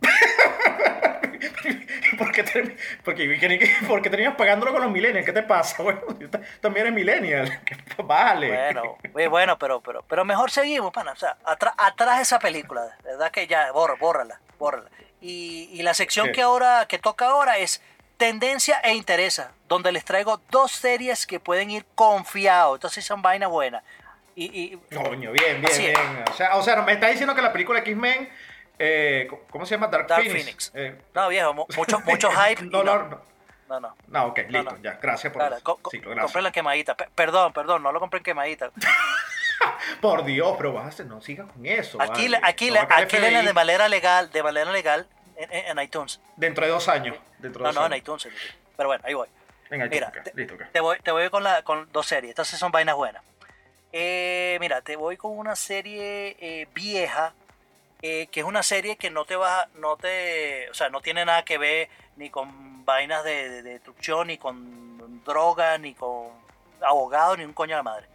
¿Por 2.18 2.32
qué, 2.32 2.42
ter- 2.42 2.76
porque, 3.04 3.38
que- 3.38 3.70
porque 3.86 4.10
tenías 4.10 4.34
pagándolo 4.34 4.72
con 4.72 4.82
los 4.82 4.90
millennials? 4.90 5.24
¿Qué 5.26 5.32
te 5.32 5.42
pasa, 5.42 5.82
güey? 5.82 5.96
Tú 6.30 6.38
También 6.60 6.86
eres 6.86 6.94
millennial. 6.94 7.60
Vale. 8.04 8.48
Bueno, 8.48 8.98
muy 9.12 9.26
bueno, 9.26 9.58
pero, 9.58 9.80
pero, 9.80 10.02
pero 10.08 10.24
mejor 10.24 10.50
seguimos, 10.50 10.92
pana. 10.92 11.12
O 11.12 11.16
sea, 11.16 11.36
atrás, 11.44 11.74
atrás 11.78 12.20
esa 12.20 12.38
película, 12.38 12.96
verdad 13.04 13.30
que 13.30 13.46
ya, 13.46 13.70
borra, 13.72 13.94
bórrala, 13.94 14.40
bórrala. 14.58 14.88
Y, 15.20 15.68
y 15.72 15.82
la 15.82 15.94
sección 15.94 16.32
que 16.32 16.42
ahora, 16.42 16.86
que 16.88 16.98
toca 16.98 17.26
ahora 17.26 17.58
es 17.58 17.82
tendencia 18.16 18.78
e 18.80 18.94
interesa, 18.94 19.52
donde 19.68 19.92
les 19.92 20.04
traigo 20.04 20.40
dos 20.50 20.72
series 20.72 21.26
que 21.26 21.40
pueden 21.40 21.70
ir 21.70 21.84
confiados. 21.94 22.76
Entonces 22.76 23.04
son 23.04 23.22
vainas 23.22 23.50
buenas. 23.50 23.82
Y, 24.34 24.44
y 24.44 24.76
Coño, 24.94 25.32
bien, 25.32 25.62
bien, 25.62 25.78
bien. 25.78 26.24
O 26.30 26.34
sea, 26.34 26.56
o 26.56 26.62
sea, 26.62 26.82
me 26.82 26.92
está 26.92 27.08
diciendo 27.08 27.34
que 27.34 27.40
la 27.40 27.52
película 27.52 27.78
X-Men, 27.80 28.28
eh, 28.78 29.28
¿cómo 29.50 29.64
se 29.66 29.74
llama? 29.74 29.88
Dark, 29.88 30.06
Dark 30.06 30.22
Phoenix. 30.24 30.70
Phoenix. 30.70 30.72
Eh, 30.74 31.00
no, 31.14 31.28
viejo, 31.28 31.52
mu- 31.54 31.66
mucho, 31.76 32.00
mucho 32.00 32.30
hype. 32.32 32.62
no, 32.64 32.82
no, 32.84 32.98
no. 33.04 33.20
no, 33.68 33.80
no. 33.80 33.96
No, 34.08 34.24
ok, 34.26 34.38
listo, 34.48 34.72
no. 34.72 34.82
ya. 34.82 34.98
Gracias 35.00 35.32
por 35.32 35.42
el 35.42 35.62
co- 35.62 35.78
compré 35.78 36.42
la 36.42 36.50
quemadita. 36.52 36.94
Pe- 36.96 37.08
perdón, 37.14 37.52
perdón, 37.52 37.82
no 37.82 37.92
lo 37.92 38.00
compré 38.00 38.18
en 38.18 38.24
quemadita. 38.24 38.70
Por 40.00 40.24
Dios, 40.24 40.54
pero 40.58 40.72
vas 40.72 41.00
a 41.00 41.04
no 41.04 41.20
sigas 41.20 41.50
con 41.50 41.64
eso. 41.64 42.00
Aquí, 42.00 42.28
vale. 42.28 42.40
aquí, 42.42 42.70
No 42.70 42.80
aquí 42.80 43.16
de 43.16 43.52
manera 43.52 43.88
legal, 43.88 44.30
de 44.30 44.42
manera 44.42 44.70
legal 44.70 45.06
en, 45.36 45.50
en- 45.52 45.78
en 45.78 45.84
iTunes. 45.84 46.20
Dentro 46.36 46.64
de 46.66 46.72
dos 46.72 46.88
años. 46.88 47.16
Dentro 47.38 47.64
de 47.64 47.72
No, 47.72 47.80
dos 47.80 47.88
no, 47.88 47.94
en 47.94 47.98
iTunes. 48.00 48.28
Pero 48.76 48.88
bueno, 48.88 49.02
ahí 49.06 49.14
voy. 49.14 49.28
Venga, 49.70 49.86
Mira, 49.86 50.08
ok, 50.08 50.22
te, 50.22 50.32
listo, 50.34 50.54
ok. 50.54 50.62
te 50.72 50.80
voy, 50.80 50.98
te 51.00 51.10
voy 51.10 51.28
con, 51.30 51.42
la, 51.42 51.62
con 51.62 51.90
dos 51.92 52.06
series. 52.06 52.34
Sí 52.44 52.56
son 52.56 52.70
vainas 52.70 52.94
buenas. 52.96 53.22
Eh, 53.92 54.58
mira, 54.60 54.80
te 54.82 54.96
voy 54.96 55.16
con 55.16 55.36
una 55.36 55.56
serie 55.56 56.36
eh, 56.38 56.68
vieja, 56.74 57.32
eh, 58.02 58.28
que 58.30 58.40
es 58.40 58.46
una 58.46 58.62
serie 58.62 58.96
que 58.96 59.10
no 59.10 59.24
te 59.24 59.36
va, 59.36 59.68
no 59.76 59.96
te, 59.96 60.68
o 60.70 60.74
sea, 60.74 60.88
no 60.90 61.00
tiene 61.00 61.24
nada 61.24 61.44
que 61.44 61.58
ver 61.58 61.88
ni 62.16 62.30
con 62.30 62.84
vainas 62.84 63.24
de, 63.24 63.48
de- 63.50 63.62
de 63.62 63.70
destrucción, 63.72 64.28
ni 64.28 64.38
con 64.38 65.22
drogas, 65.24 65.80
ni 65.80 65.94
con 65.94 66.28
abogados, 66.82 67.38
ni 67.38 67.44
un 67.44 67.52
coño 67.52 67.70
de 67.72 67.76
la 67.78 67.82
madre. 67.82 68.06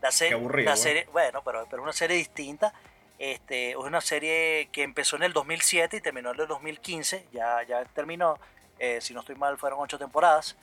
La, 0.00 0.10
se- 0.12 0.28
Qué 0.28 0.34
aburrido, 0.34 0.70
la 0.70 0.76
serie, 0.76 1.08
bueno, 1.12 1.42
pero 1.44 1.66
pero 1.70 1.82
una 1.82 1.92
serie 1.92 2.16
distinta. 2.16 2.72
Este, 3.18 3.70
es 3.70 3.76
una 3.76 4.00
serie 4.00 4.68
que 4.72 4.82
empezó 4.82 5.14
en 5.16 5.22
el 5.22 5.32
2007 5.32 5.96
y 5.96 6.00
terminó 6.00 6.32
en 6.32 6.40
el 6.40 6.46
2015. 6.48 7.26
Ya, 7.32 7.62
ya 7.62 7.84
terminó. 7.84 8.38
Eh, 8.80 9.00
si 9.00 9.14
no 9.14 9.20
estoy 9.20 9.36
mal, 9.36 9.56
fueron 9.58 9.78
ocho 9.80 9.96
temporadas. 9.98 10.56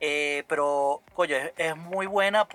Eh, 0.00 0.42
pero, 0.48 1.02
coño, 1.14 1.36
es, 1.36 1.52
es 1.56 1.76
muy 1.76 2.06
buena 2.06 2.48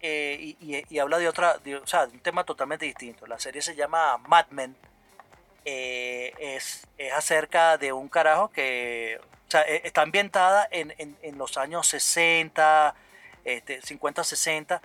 eh, 0.00 0.36
y, 0.40 0.56
y- 0.76 0.84
y 0.88 0.98
habla 0.98 1.18
de 1.18 1.28
otra, 1.28 1.58
de- 1.58 1.76
o 1.76 1.86
sea, 1.86 2.06
de 2.06 2.12
un 2.14 2.20
tema 2.20 2.44
totalmente 2.44 2.86
distinto. 2.86 3.26
La 3.26 3.38
serie 3.38 3.62
se 3.62 3.74
llama 3.76 4.16
Mad 4.18 4.46
Men. 4.50 4.76
Eh, 5.64 6.32
es, 6.38 6.86
es 6.96 7.12
acerca 7.12 7.76
de 7.76 7.92
un 7.92 8.08
carajo 8.08 8.50
que, 8.50 9.20
o 9.46 9.50
sea, 9.50 9.62
e- 9.62 9.82
está 9.84 10.00
ambientada 10.02 10.66
en, 10.70 10.94
en- 10.96 11.16
en 11.22 11.36
los 11.38 11.58
años 11.58 11.86
60, 11.86 12.94
este, 13.44 13.82
50, 13.82 14.24
60, 14.24 14.80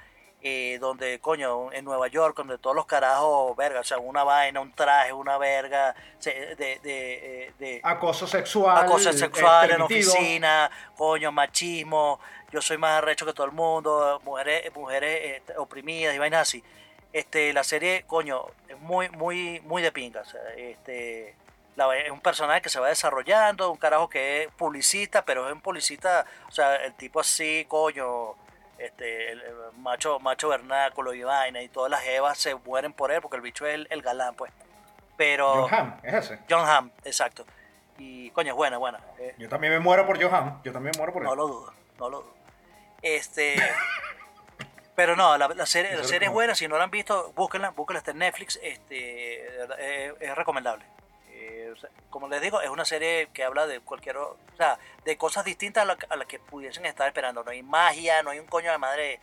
eh, 0.48 0.78
donde, 0.80 1.18
coño, 1.20 1.72
en 1.74 1.84
Nueva 1.84 2.08
York, 2.08 2.38
donde 2.38 2.60
todos 2.60 2.76
los 2.76 2.86
carajos, 2.86 3.58
verga, 3.58 3.80
o 3.80 3.84
sea, 3.84 3.98
una 3.98 4.24
vaina, 4.24 4.62
un 4.62 4.72
traje, 4.74 5.12
una 5.12 5.40
verga, 5.40 5.96
de, 6.24 6.56
de, 6.56 6.80
eh, 6.84 7.54
de, 7.58 7.82
Acoso 7.82 8.28
sexual. 8.28 8.78
acoso 8.86 9.10
eh, 9.10 9.14
sexual 9.14 9.72
en 9.72 9.82
oficina, 9.82 10.70
coño, 10.96 11.32
machismo, 11.32 12.20
yo 12.52 12.62
soy 12.62 12.78
más 12.78 13.00
arrecho 13.00 13.26
que 13.26 13.34
todo 13.34 13.48
el 13.48 13.54
mundo, 13.54 14.22
mujeres, 14.24 14.72
mujeres 14.76 15.38
este, 15.38 15.58
oprimidas 15.58 16.14
y 16.14 16.20
vainas 16.20 16.42
así. 16.42 16.64
Este, 17.12 17.52
la 17.52 17.64
serie, 17.64 18.04
coño, 18.06 18.46
es 18.68 18.78
muy, 18.78 19.10
muy, 19.10 19.62
muy 19.62 19.82
de 19.82 19.92
pinga. 19.92 20.22
o 20.22 20.26
sea, 20.26 20.42
este, 20.58 21.34
la- 21.76 21.98
es 21.98 22.12
un 22.12 22.22
personaje 22.22 22.62
que 22.62 22.70
se 22.70 22.80
va 22.80 22.90
desarrollando, 22.90 23.72
un 23.72 23.78
carajo 23.78 24.08
que 24.10 24.44
es 24.44 24.50
publicista, 24.54 25.26
pero 25.26 25.48
es 25.48 25.54
un 25.54 25.62
publicista, 25.62 26.24
o 26.48 26.52
sea, 26.52 26.76
el 26.76 26.94
tipo 26.94 27.20
así, 27.20 27.66
coño, 27.68 28.36
este, 28.78 29.32
el, 29.32 29.42
el 29.42 29.54
macho, 29.78 30.20
macho 30.20 30.50
vernáculo 30.50 31.14
y 31.14 31.24
vaina, 31.24 31.62
y 31.62 31.70
todas 31.70 31.90
las 31.92 32.06
evas 32.06 32.38
se 32.38 32.56
mueren 32.56 32.94
por 32.94 33.12
él, 33.12 33.22
porque 33.22 33.38
el 33.38 33.42
bicho 33.42 33.66
es 33.66 33.76
el, 33.76 33.88
el 33.90 34.02
galán, 34.02 34.36
pues. 34.36 34.52
Pero. 35.18 35.68
John 35.70 35.74
Hamm, 35.74 36.00
es 36.04 36.14
ese. 36.14 36.40
John 36.50 36.92
exacto. 37.04 37.46
Y 37.98 38.30
coño, 38.32 38.52
es 38.52 38.56
buena, 38.56 38.78
buena. 38.78 39.00
Eh, 39.18 39.36
Yo 39.38 39.48
también 39.48 39.74
me 39.74 39.80
muero 39.80 40.06
por 40.06 40.22
Johan. 40.22 40.62
Yo 40.64 40.74
también 40.74 40.92
me 40.94 40.98
muero 40.98 41.14
por 41.14 41.22
él. 41.22 41.30
no 41.30 41.36
lo 41.36 41.48
dudo, 41.48 41.74
no 41.98 42.10
lo 42.10 42.22
dudo. 42.22 42.34
Este. 43.02 43.56
Pero 44.96 45.16
no, 45.16 45.38
la, 45.38 45.50
la 45.50 45.66
serie, 45.66 45.94
la 45.96 46.06
serie 46.06 46.28
es 46.30 46.34
buena, 46.34 46.56
si 46.56 46.70
no 46.70 46.78
la 46.78 46.86
han 46.86 46.92
visto, 46.92 47.34
búsquenla, 47.36 47.72
búsquenla, 47.72 47.98
está 48.00 48.12
en 48.12 48.20
Netflix, 48.20 48.58
este, 48.64 49.46
es 50.22 50.36
recomendable. 50.36 50.86
Como 52.10 52.28
les 52.28 52.42
digo, 52.42 52.62
es 52.62 52.70
una 52.70 52.86
serie 52.86 53.30
que 53.34 53.44
habla 53.44 53.68
de 53.68 53.80
cualquier, 53.82 54.18
o 54.18 54.38
sea, 54.58 54.78
de 55.04 55.18
cosas 55.18 55.44
distintas 55.46 55.84
a 55.84 55.86
las 55.86 55.98
a 56.10 56.16
las 56.16 56.28
que 56.28 56.40
pudiesen 56.40 56.86
estar 56.86 57.08
esperando. 57.08 57.44
No 57.44 57.52
hay 57.52 57.62
magia, 57.64 58.24
no 58.24 58.30
hay 58.32 58.40
un 58.40 58.48
coño 58.48 58.72
de 58.72 58.78
madre, 58.78 59.20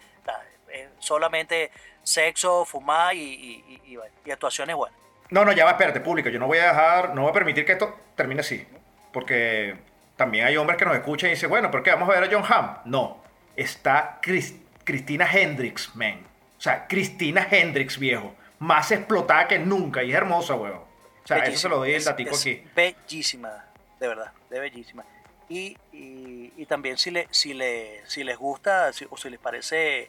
solamente 0.99 1.71
sexo, 2.03 2.65
fumar 2.65 3.15
y, 3.15 3.21
y, 3.21 3.81
y- 3.95 3.99
y 4.25 4.31
actuaciones 4.31 4.75
buenas. 4.77 4.99
No, 5.31 5.45
no, 5.45 5.53
ya 5.53 5.65
va, 5.65 5.73
espérate, 5.73 6.01
público. 6.01 6.29
Yo 6.29 6.39
no 6.39 6.47
voy 6.47 6.59
a 6.59 6.67
dejar, 6.69 7.15
no 7.15 7.23
voy 7.23 7.31
a 7.31 7.35
permitir 7.35 7.65
que 7.65 7.73
esto 7.73 7.95
termine 8.17 8.41
así. 8.41 8.67
Porque 9.13 9.77
también 10.17 10.47
hay 10.47 10.57
hombres 10.57 10.79
que 10.79 10.85
nos 10.85 10.95
escuchan 10.95 11.29
y 11.31 11.35
dicen, 11.35 11.49
bueno, 11.49 11.71
¿por 11.71 11.83
qué 11.83 11.91
vamos 11.91 12.09
a 12.09 12.21
ver 12.21 12.25
a 12.25 12.33
John 12.35 12.45
Hamm? 12.51 12.79
No, 12.85 13.23
está 13.57 14.19
Cris- 14.23 14.59
Cristina 14.85 15.27
Hendricks, 15.31 15.95
man. 15.97 16.27
O 16.59 16.61
sea, 16.61 16.87
Cristina 16.87 17.47
Hendricks, 17.51 17.99
viejo. 17.99 18.35
Más 18.59 18.91
explotada 18.93 19.49
que 19.49 19.59
nunca 19.59 20.03
y 20.03 20.11
es 20.11 20.17
hermosa, 20.17 20.55
weón. 20.55 20.81
O 21.25 21.27
sea, 21.27 21.39
eso 21.39 21.59
se 21.59 21.69
lo 21.69 21.77
doy 21.79 21.91
el 21.91 21.97
Es- 21.97 22.05
datico 22.05 22.31
es 22.35 22.41
aquí. 22.41 22.65
Bellísima, 22.75 23.65
de 24.01 24.09
verdad, 24.09 24.33
de 24.51 24.61
bellísima. 24.61 25.05
Y, 25.49 25.77
y, 25.93 26.53
y 26.57 26.67
también 26.67 26.97
si, 26.99 27.11
le, 27.11 27.29
si, 27.31 27.53
le, 27.55 28.03
si 28.09 28.25
les 28.25 28.39
gusta 28.39 28.93
si- 28.93 29.07
o 29.11 29.17
si 29.17 29.29
les 29.31 29.39
parece 29.39 30.09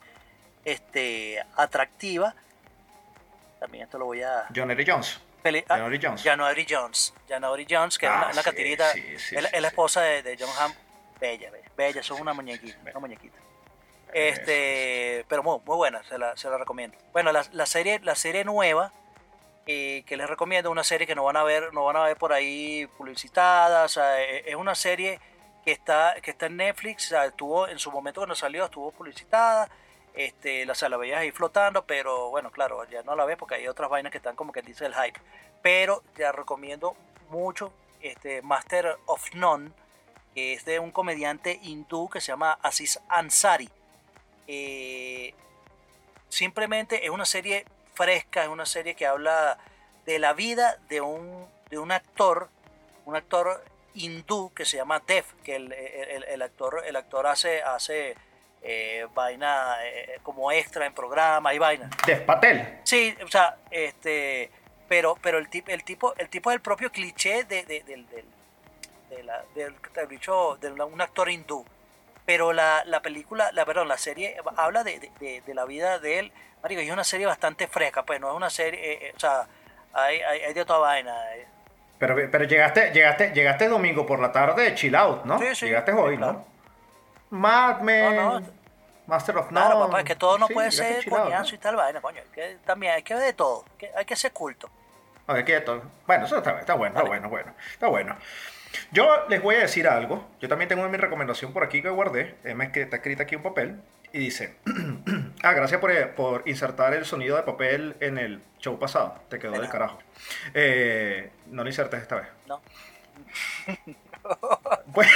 este, 0.64 1.44
atractiva, 1.58 2.34
también 3.60 3.84
esto 3.86 3.98
lo 3.98 4.06
voy 4.06 4.22
a... 4.24 4.46
John 4.56 4.70
Jones. 4.86 5.20
pele- 5.44 5.66
ah, 5.68 5.76
January 5.76 6.00
Jones. 6.02 6.24
January 6.24 6.66
Jones. 6.70 7.14
January 7.28 7.68
Jones, 7.70 7.98
que 7.98 8.08
Ah, 8.08 8.12
es 8.12 8.18
una, 8.18 8.26
una 8.28 8.42
sí, 8.42 8.50
catirita, 8.50 8.92
sí, 8.94 9.02
sí, 9.18 9.36
es, 9.36 9.42
la- 9.44 9.50
sí, 9.50 9.56
es 9.56 9.62
la 9.62 9.68
sí. 9.70 9.74
esposa 9.74 10.02
de, 10.02 10.24
de 10.24 10.38
John 10.40 10.50
Hamm. 10.60 10.74
Bella, 11.20 11.52
bella, 11.52 11.70
bella, 11.78 12.04
son 12.04 12.20
una 12.22 12.34
muñequita, 12.34 12.78
una 12.92 13.00
muñequita. 13.00 13.38
Este, 14.14 15.26
pero 15.28 15.42
muy, 15.44 15.60
muy 15.66 15.76
buena, 15.76 16.04
se 16.04 16.18
la, 16.18 16.36
se 16.38 16.50
la 16.50 16.58
recomiendo. 16.58 16.98
Bueno, 17.14 17.32
la, 17.32 17.46
la 17.52 17.66
serie, 17.66 18.00
la 18.04 18.16
serie 18.16 18.44
nueva 18.44 18.92
eh, 19.66 20.04
que 20.06 20.18
les 20.18 20.30
recomiendo, 20.30 20.72
una 20.72 20.84
serie 20.84 21.08
que 21.08 21.16
no 21.16 21.24
van 21.24 21.38
a 21.38 21.44
ver, 21.44 21.74
no 21.74 21.86
van 21.86 21.96
a 21.96 22.04
ver 22.04 22.18
por 22.18 22.34
ahí 22.34 22.88
publicitada, 22.98 23.86
o 23.86 23.88
sea, 23.88 24.22
e- 24.22 24.50
es 24.50 24.56
una 24.56 24.76
serie 24.76 25.20
que 25.64 25.72
está, 25.72 26.16
que 26.22 26.32
está 26.32 26.48
en 26.48 26.58
Netflix, 26.58 27.12
o 27.12 27.22
estuvo 27.24 27.68
en 27.68 27.80
su 27.80 27.92
momento 27.92 28.20
cuando 28.22 28.36
salió, 28.36 28.66
estuvo 28.66 28.92
publicitada, 28.92 29.70
este, 30.14 30.66
la, 30.66 30.74
o 30.74 30.76
sea, 30.76 30.90
la 30.90 30.98
veías 30.98 31.20
ahí 31.20 31.32
flotando, 31.32 31.86
pero 31.86 32.30
bueno, 32.30 32.52
claro, 32.52 32.84
ya 32.90 33.04
no 33.04 33.16
la 33.16 33.26
ves 33.26 33.38
porque 33.38 33.56
hay 33.56 33.68
otras 33.68 33.90
vainas 33.90 34.12
que 34.12 34.18
están 34.18 34.36
como 34.36 34.52
que 34.52 34.62
dice 34.62 34.86
el 34.86 34.94
hype. 34.94 35.20
Pero 35.62 36.04
te 36.14 36.30
recomiendo 36.32 36.96
mucho 37.30 37.72
este, 38.02 38.42
Master 38.42 38.98
of 39.06 39.34
None, 39.34 39.72
que 40.36 40.54
es 40.54 40.66
de 40.66 40.80
un 40.80 40.92
comediante 40.92 41.60
hindú 41.64 42.10
que 42.10 42.22
se 42.22 42.28
llama 42.28 42.60
Aziz 42.62 43.00
Ansari. 43.08 43.70
Eh, 44.48 45.34
simplemente 46.28 47.06
es 47.06 47.12
una 47.12 47.26
serie 47.26 47.66
fresca, 47.94 48.44
es 48.44 48.50
una 48.50 48.66
serie 48.66 48.96
que 48.96 49.06
habla 49.06 49.58
de 50.06 50.20
la 50.20 50.34
vida 50.34 50.78
de 50.90 51.02
un, 51.02 51.48
de 51.70 51.78
un 51.80 51.92
actor, 51.92 52.50
un 53.06 53.16
actor 53.16 53.64
hindú 53.96 54.52
que 54.54 54.66
se 54.66 54.78
llama 54.78 55.02
Dev, 55.06 55.26
que 55.44 55.56
el, 55.56 55.72
el- 55.72 56.24
el 56.24 56.42
actor, 56.42 56.84
el 56.86 56.96
actor 56.96 57.28
hace, 57.28 57.62
hace 57.62 58.16
eh, 58.64 59.06
vaina 59.14 59.76
eh, 59.86 60.20
como 60.24 60.52
extra 60.52 60.86
en 60.86 60.94
programa 60.94 61.54
y 61.54 61.60
vaina. 61.60 61.90
Dev 62.06 62.26
Patel. 62.26 62.80
Sí, 62.84 63.16
o 63.24 63.28
sea, 63.28 63.58
este, 63.72 64.50
pero, 64.88 65.16
pero 65.22 65.38
el 65.38 65.50
tipo, 65.50 65.70
el 65.72 65.84
tipo, 65.84 66.14
el 66.18 66.30
tipo 66.30 66.50
es 66.50 66.56
el 66.56 66.62
propio 66.62 66.92
cliché 66.92 67.44
de, 67.44 67.64
de- 67.64 67.84
del, 67.84 68.08
del, 68.10 68.26
de 69.10 69.24
la- 69.24 69.44
del, 69.56 69.76
bicho- 70.08 70.58
de 70.60 70.72
un 70.72 71.02
actor 71.02 71.30
hindú. 71.30 71.66
Pero 72.26 72.54
la, 72.54 72.84
la 72.86 73.02
película, 73.02 73.52
la 73.52 73.66
perdón, 73.66 73.88
la 73.90 73.98
serie 73.98 74.38
habla 74.56 74.84
de, 74.84 75.12
de- 75.20 75.54
la 75.54 75.66
vida 75.66 76.00
de 76.00 76.20
él. 76.20 76.32
Marico, 76.62 76.82
y 76.82 76.88
es 76.88 76.94
una 76.94 77.04
serie 77.04 77.26
bastante 77.26 77.68
fresca, 77.68 78.04
pues 78.04 78.22
no 78.22 78.30
es 78.30 78.36
una 78.38 78.50
serie, 78.50 78.80
eh, 78.94 79.00
eh, 79.08 79.14
o 79.16 79.20
sea, 79.20 79.46
hay, 79.94 80.22
hay, 80.22 80.40
hay 80.42 80.54
de 80.54 80.64
toda 80.64 80.80
vaina. 80.80 81.14
eh. 81.36 81.46
Pero, 82.00 82.16
pero 82.32 82.46
llegaste, 82.46 82.92
llegaste, 82.92 83.32
llegaste 83.34 83.68
domingo 83.68 84.06
por 84.06 84.20
la 84.20 84.32
tarde, 84.32 84.74
chill 84.76 84.96
out, 84.96 85.26
¿no? 85.26 85.38
Sí, 85.40 85.54
sí, 85.56 85.66
llegaste 85.66 85.92
sí, 85.92 85.98
hoy, 85.98 86.18
claro. 86.18 86.34
¿no? 87.30 87.38
Mad 87.38 87.82
Men, 87.82 88.16
No, 88.16 88.40
no. 88.40 88.48
Master 89.08 89.38
of 89.38 89.50
Claro, 89.50 89.74
None. 89.80 89.86
papá, 89.88 90.00
es 90.00 90.06
que 90.06 90.16
todo 90.16 90.38
no 90.38 90.48
Sí, 90.48 90.54
puede 90.54 90.72
ser 90.72 91.10
coñazo 91.10 91.56
y 91.56 91.58
tal 91.58 91.76
vaina, 91.76 92.00
coño. 92.00 92.22
que- 92.34 92.58
también 92.66 92.94
hay 92.94 93.04
que 93.04 93.14
ver 93.16 93.24
de 93.24 93.34
todo, 93.34 93.66
que 93.78 93.92
hay 93.96 94.06
que 94.06 94.16
ser 94.16 94.32
culto. 94.32 94.70
¿no? 95.28 95.34
Bueno, 96.08 96.26
eso 96.26 96.38
está, 96.38 96.60
está 96.60 96.74
bueno, 96.76 96.98
está 97.00 97.28
bueno. 97.28 97.54
Está 97.74 97.88
bueno. 97.88 98.16
Yo 98.92 99.08
les 99.30 99.42
voy 99.42 99.56
a 99.56 99.60
decir 99.60 99.88
algo. 99.88 100.28
Yo 100.42 100.50
también 100.50 100.70
tengo 100.70 100.88
mi 100.88 100.98
recomendación 100.98 101.54
por 101.54 101.64
aquí 101.64 101.82
que 101.82 101.90
guardé. 101.90 102.36
Es 102.44 102.70
que 102.70 102.82
está 102.82 102.98
escrita 102.98 103.24
aquí 103.24 103.36
en 103.36 103.44
papel. 103.44 103.82
Y 104.12 104.20
dice: 104.20 104.56
Ah, 105.44 105.54
gracias 105.54 105.82
por, 105.82 105.92
por 106.12 106.48
insertar 106.48 106.94
el 106.94 107.06
sonido 107.06 107.36
de 107.36 107.44
papel 107.44 107.96
en 108.00 108.18
el 108.18 108.42
show 108.60 108.80
pasado. 108.80 109.16
Te 109.30 109.40
quedó 109.40 109.54
De 109.54 109.60
del 109.60 109.70
carajo. 109.70 110.00
Eh, 110.54 111.32
no 111.48 111.64
lo 111.64 111.70
insertes 111.70 112.02
esta 112.02 112.16
vez. 112.16 112.28
¿no? 112.48 112.62
Pedo. 114.94 115.08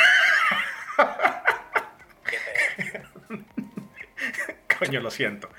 Coño, 4.79 4.99
lo 4.99 5.09
siento. 5.09 5.49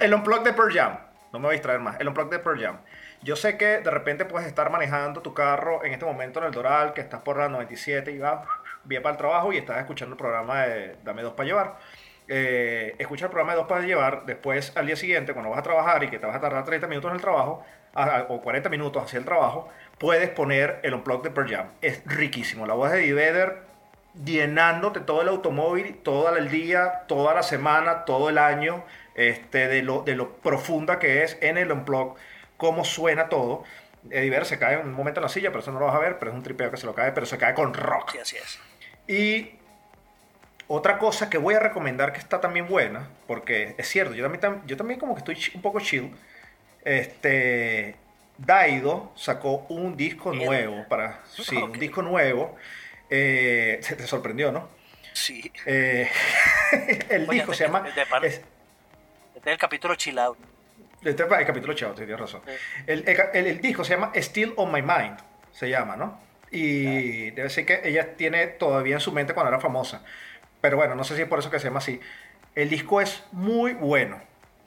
El 0.00 0.14
unplug 0.14 0.42
de 0.42 0.52
Pearl 0.52 0.72
Jam. 0.72 0.98
No 1.32 1.38
me 1.38 1.46
voy 1.46 1.54
a 1.54 1.58
distraer 1.58 1.80
más. 1.80 1.98
El 2.00 2.08
unplug 2.08 2.30
de 2.30 2.38
Pearl 2.38 2.60
Jam. 2.60 2.78
Yo 3.22 3.36
sé 3.36 3.58
que 3.58 3.78
de 3.80 3.90
repente 3.90 4.24
puedes 4.24 4.48
estar 4.48 4.70
manejando 4.70 5.20
tu 5.20 5.34
carro 5.34 5.84
en 5.84 5.92
este 5.92 6.06
momento 6.06 6.38
en 6.40 6.46
el 6.46 6.52
Doral, 6.52 6.94
que 6.94 7.02
estás 7.02 7.20
por 7.20 7.36
la 7.38 7.48
97 7.48 8.10
y 8.12 8.18
vas 8.18 8.46
bien 8.84 9.02
para 9.02 9.12
el 9.12 9.18
trabajo 9.18 9.52
y 9.52 9.58
estás 9.58 9.78
escuchando 9.78 10.14
el 10.14 10.18
programa 10.18 10.62
de 10.62 10.96
Dame 11.04 11.22
Dos 11.22 11.34
para 11.34 11.46
Llevar. 11.46 11.76
Eh, 12.28 12.94
escucha 12.98 13.26
el 13.26 13.30
programa 13.30 13.52
de 13.52 13.58
Dos 13.58 13.66
para 13.68 13.82
Llevar, 13.84 14.24
después 14.24 14.72
al 14.76 14.86
día 14.86 14.96
siguiente, 14.96 15.32
cuando 15.34 15.50
vas 15.50 15.58
a 15.58 15.62
trabajar 15.62 16.02
y 16.04 16.08
que 16.08 16.18
te 16.18 16.26
vas 16.26 16.36
a 16.36 16.40
tardar 16.40 16.64
30 16.64 16.86
minutos 16.86 17.10
en 17.10 17.16
el 17.16 17.20
trabajo, 17.20 17.62
a- 17.94 18.24
o 18.28 18.40
40 18.40 18.70
minutos 18.70 19.02
hacia 19.02 19.18
el 19.18 19.24
trabajo, 19.26 19.68
puedes 19.98 20.30
poner 20.30 20.80
el 20.82 20.94
unplug 20.94 21.22
de 21.22 21.30
Pearl 21.30 21.50
Jam. 21.50 21.66
Es 21.82 22.02
riquísimo. 22.06 22.66
La 22.66 22.72
voz 22.74 22.90
de 22.92 23.06
Eddie 23.06 23.52
llenándote 24.24 25.00
todo 25.00 25.22
el 25.22 25.28
automóvil, 25.28 25.98
todo 26.02 26.34
el 26.36 26.48
día, 26.50 27.02
toda 27.06 27.34
la 27.34 27.42
semana, 27.42 28.04
todo 28.04 28.28
el 28.28 28.38
año, 28.38 28.82
este, 29.14 29.68
de, 29.68 29.82
lo, 29.82 30.02
de 30.02 30.16
lo 30.16 30.32
profunda 30.36 30.98
que 30.98 31.22
es 31.22 31.36
en 31.42 31.58
el 31.58 31.70
unplug, 31.70 32.16
cómo 32.60 32.84
suena 32.84 33.28
todo. 33.30 33.64
Eddie 34.10 34.28
Vedder 34.30 34.44
se 34.46 34.58
cae 34.58 34.74
en 34.80 34.86
un 34.86 34.92
momento 34.92 35.20
en 35.20 35.22
la 35.22 35.28
silla, 35.30 35.48
pero 35.50 35.60
eso 35.60 35.72
no 35.72 35.80
lo 35.80 35.86
vas 35.86 35.94
a 35.94 35.98
ver, 35.98 36.18
pero 36.18 36.30
es 36.30 36.36
un 36.36 36.42
tripeo 36.42 36.70
que 36.70 36.76
se 36.76 36.84
lo 36.86 36.94
cae, 36.94 37.12
pero 37.12 37.24
se 37.26 37.38
cae 37.38 37.54
con 37.54 37.72
rock. 37.74 38.12
Sí, 38.12 38.18
así 38.18 38.36
es. 38.36 38.58
Y 39.08 39.52
otra 40.68 40.98
cosa 40.98 41.28
que 41.30 41.38
voy 41.38 41.54
a 41.54 41.58
recomendar 41.60 42.12
que 42.12 42.18
está 42.18 42.40
también 42.40 42.68
buena, 42.68 43.08
porque 43.26 43.74
es 43.78 43.88
cierto, 43.88 44.14
yo 44.14 44.22
también, 44.22 44.40
tam- 44.42 44.66
yo 44.66 44.76
también 44.76 45.00
como 45.00 45.14
que 45.14 45.18
estoy 45.20 45.38
un 45.54 45.62
poco 45.62 45.80
chill. 45.80 46.14
Este, 46.84 47.96
Daido 48.38 49.12
sacó 49.16 49.66
un 49.68 49.96
disco 49.96 50.32
nuevo 50.32 50.86
para, 50.88 51.20
sí, 51.28 51.56
un 51.56 51.72
disco 51.72 52.02
nuevo. 52.02 52.56
Eh, 53.10 53.78
se 53.82 53.96
te 53.96 54.06
sorprendió, 54.06 54.52
¿no? 54.52 54.68
Sí. 55.12 55.50
Eh, 55.66 56.08
el 57.10 57.22
Oye, 57.28 57.38
disco 57.38 57.50
de- 57.52 57.56
se 57.56 57.64
llama. 57.64 57.86
es- 58.22 58.40
Este 59.34 59.50
es 59.50 59.52
el 59.54 59.58
capítulo 59.58 59.94
chill 59.94 60.18
out. 60.18 60.38
Este 61.02 61.22
es 61.24 61.30
el 61.32 61.46
capítulo 61.46 61.72
chavo, 61.74 61.94
tienes 61.94 62.18
razón. 62.18 62.42
El, 62.86 63.04
el- 63.08 63.46
el 63.46 63.60
disco 63.60 63.84
se 63.84 63.94
llama 63.94 64.12
Still 64.14 64.54
on 64.56 64.70
My 64.72 64.82
Mind, 64.82 65.18
se 65.52 65.68
llama, 65.68 65.96
¿no? 65.96 66.18
Y 66.50 67.30
debe 67.30 67.48
ser 67.48 67.64
que 67.64 67.80
ella 67.84 68.16
tiene 68.16 68.46
todavía 68.48 68.94
en 68.96 69.00
su 69.00 69.12
mente 69.12 69.34
cuando 69.34 69.50
era 69.50 69.60
famosa. 69.60 70.02
Pero 70.60 70.76
bueno, 70.76 70.94
no 70.94 71.04
sé 71.04 71.16
si 71.16 71.22
es 71.22 71.28
por 71.28 71.38
eso 71.38 71.50
que 71.50 71.58
se 71.58 71.66
llama 71.68 71.78
así. 71.78 72.00
El 72.54 72.68
disco 72.68 73.00
es 73.00 73.22
muy 73.32 73.72
bueno. 73.72 74.20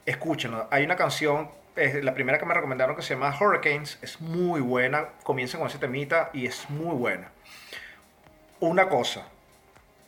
Escúchenlo. 0.06 0.68
Hay 0.72 0.84
una 0.86 0.96
canción, 0.96 1.50
es 1.76 2.04
la 2.04 2.14
primera 2.14 2.40
que 2.40 2.46
me 2.46 2.54
recomendaron 2.54 2.96
que 2.96 3.02
se 3.02 3.14
llama 3.14 3.36
Hurricanes. 3.40 4.00
Es 4.02 4.22
muy 4.22 4.62
buena. 4.62 5.10
Comiencen 5.24 5.60
con 5.60 5.68
ese 5.70 5.78
temita 5.78 6.30
y 6.34 6.46
es 6.48 6.70
muy 6.70 6.96
buena. 6.96 7.30
Una 8.60 8.88
cosa. 8.88 9.28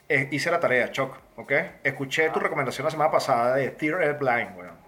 Eh, 0.08 0.30
hice 0.32 0.50
la 0.52 0.60
tarea, 0.60 0.92
Choc, 0.92 1.18
¿ok? 1.36 1.52
Escuché 1.84 2.30
tu 2.30 2.40
recomendación 2.40 2.86
la 2.86 2.92
semana 2.92 3.12
pasada 3.12 3.56
de 3.56 3.70
Tear 3.72 4.18
Blind, 4.18 4.56
weón. 4.58 4.85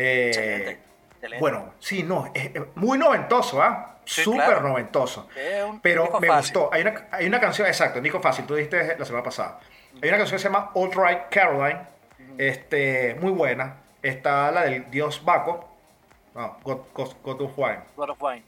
Eh, 0.00 0.28
Excelente, 0.28 0.78
excelente. 1.14 1.40
bueno, 1.40 1.74
sí, 1.80 2.02
no, 2.04 2.30
es, 2.32 2.54
es 2.54 2.62
muy 2.76 2.98
noventoso, 2.98 3.60
¿ah? 3.60 3.96
Sí, 4.04 4.22
Súper 4.22 4.44
claro. 4.46 4.68
noventoso. 4.68 5.28
Pero 5.82 6.18
me 6.20 6.28
fácil. 6.28 6.54
gustó. 6.54 6.70
Hay 6.72 6.82
una, 6.82 7.08
hay 7.10 7.26
una 7.26 7.40
canción, 7.40 7.66
exacto, 7.66 8.00
Nico 8.00 8.20
Fácil, 8.20 8.46
tú 8.46 8.54
dijiste 8.54 8.96
la 8.96 9.04
semana 9.04 9.24
pasada. 9.24 9.58
Hay 10.00 10.08
una 10.08 10.18
canción 10.18 10.36
que 10.36 10.42
se 10.42 10.48
llama 10.48 10.70
All 10.74 10.92
Right 10.92 11.22
Caroline, 11.30 11.80
este, 12.38 13.16
muy 13.20 13.32
buena. 13.32 13.74
Está 14.00 14.50
la 14.52 14.62
del 14.62 14.88
Dios 14.90 15.22
Baco. 15.24 15.68
No, 16.34 16.56
God, 16.62 16.78
God, 16.94 17.08
God 17.22 17.40
of 17.42 17.58
Wine. 17.58 17.80
God 17.96 18.10
of 18.10 18.22
Wine. 18.22 18.44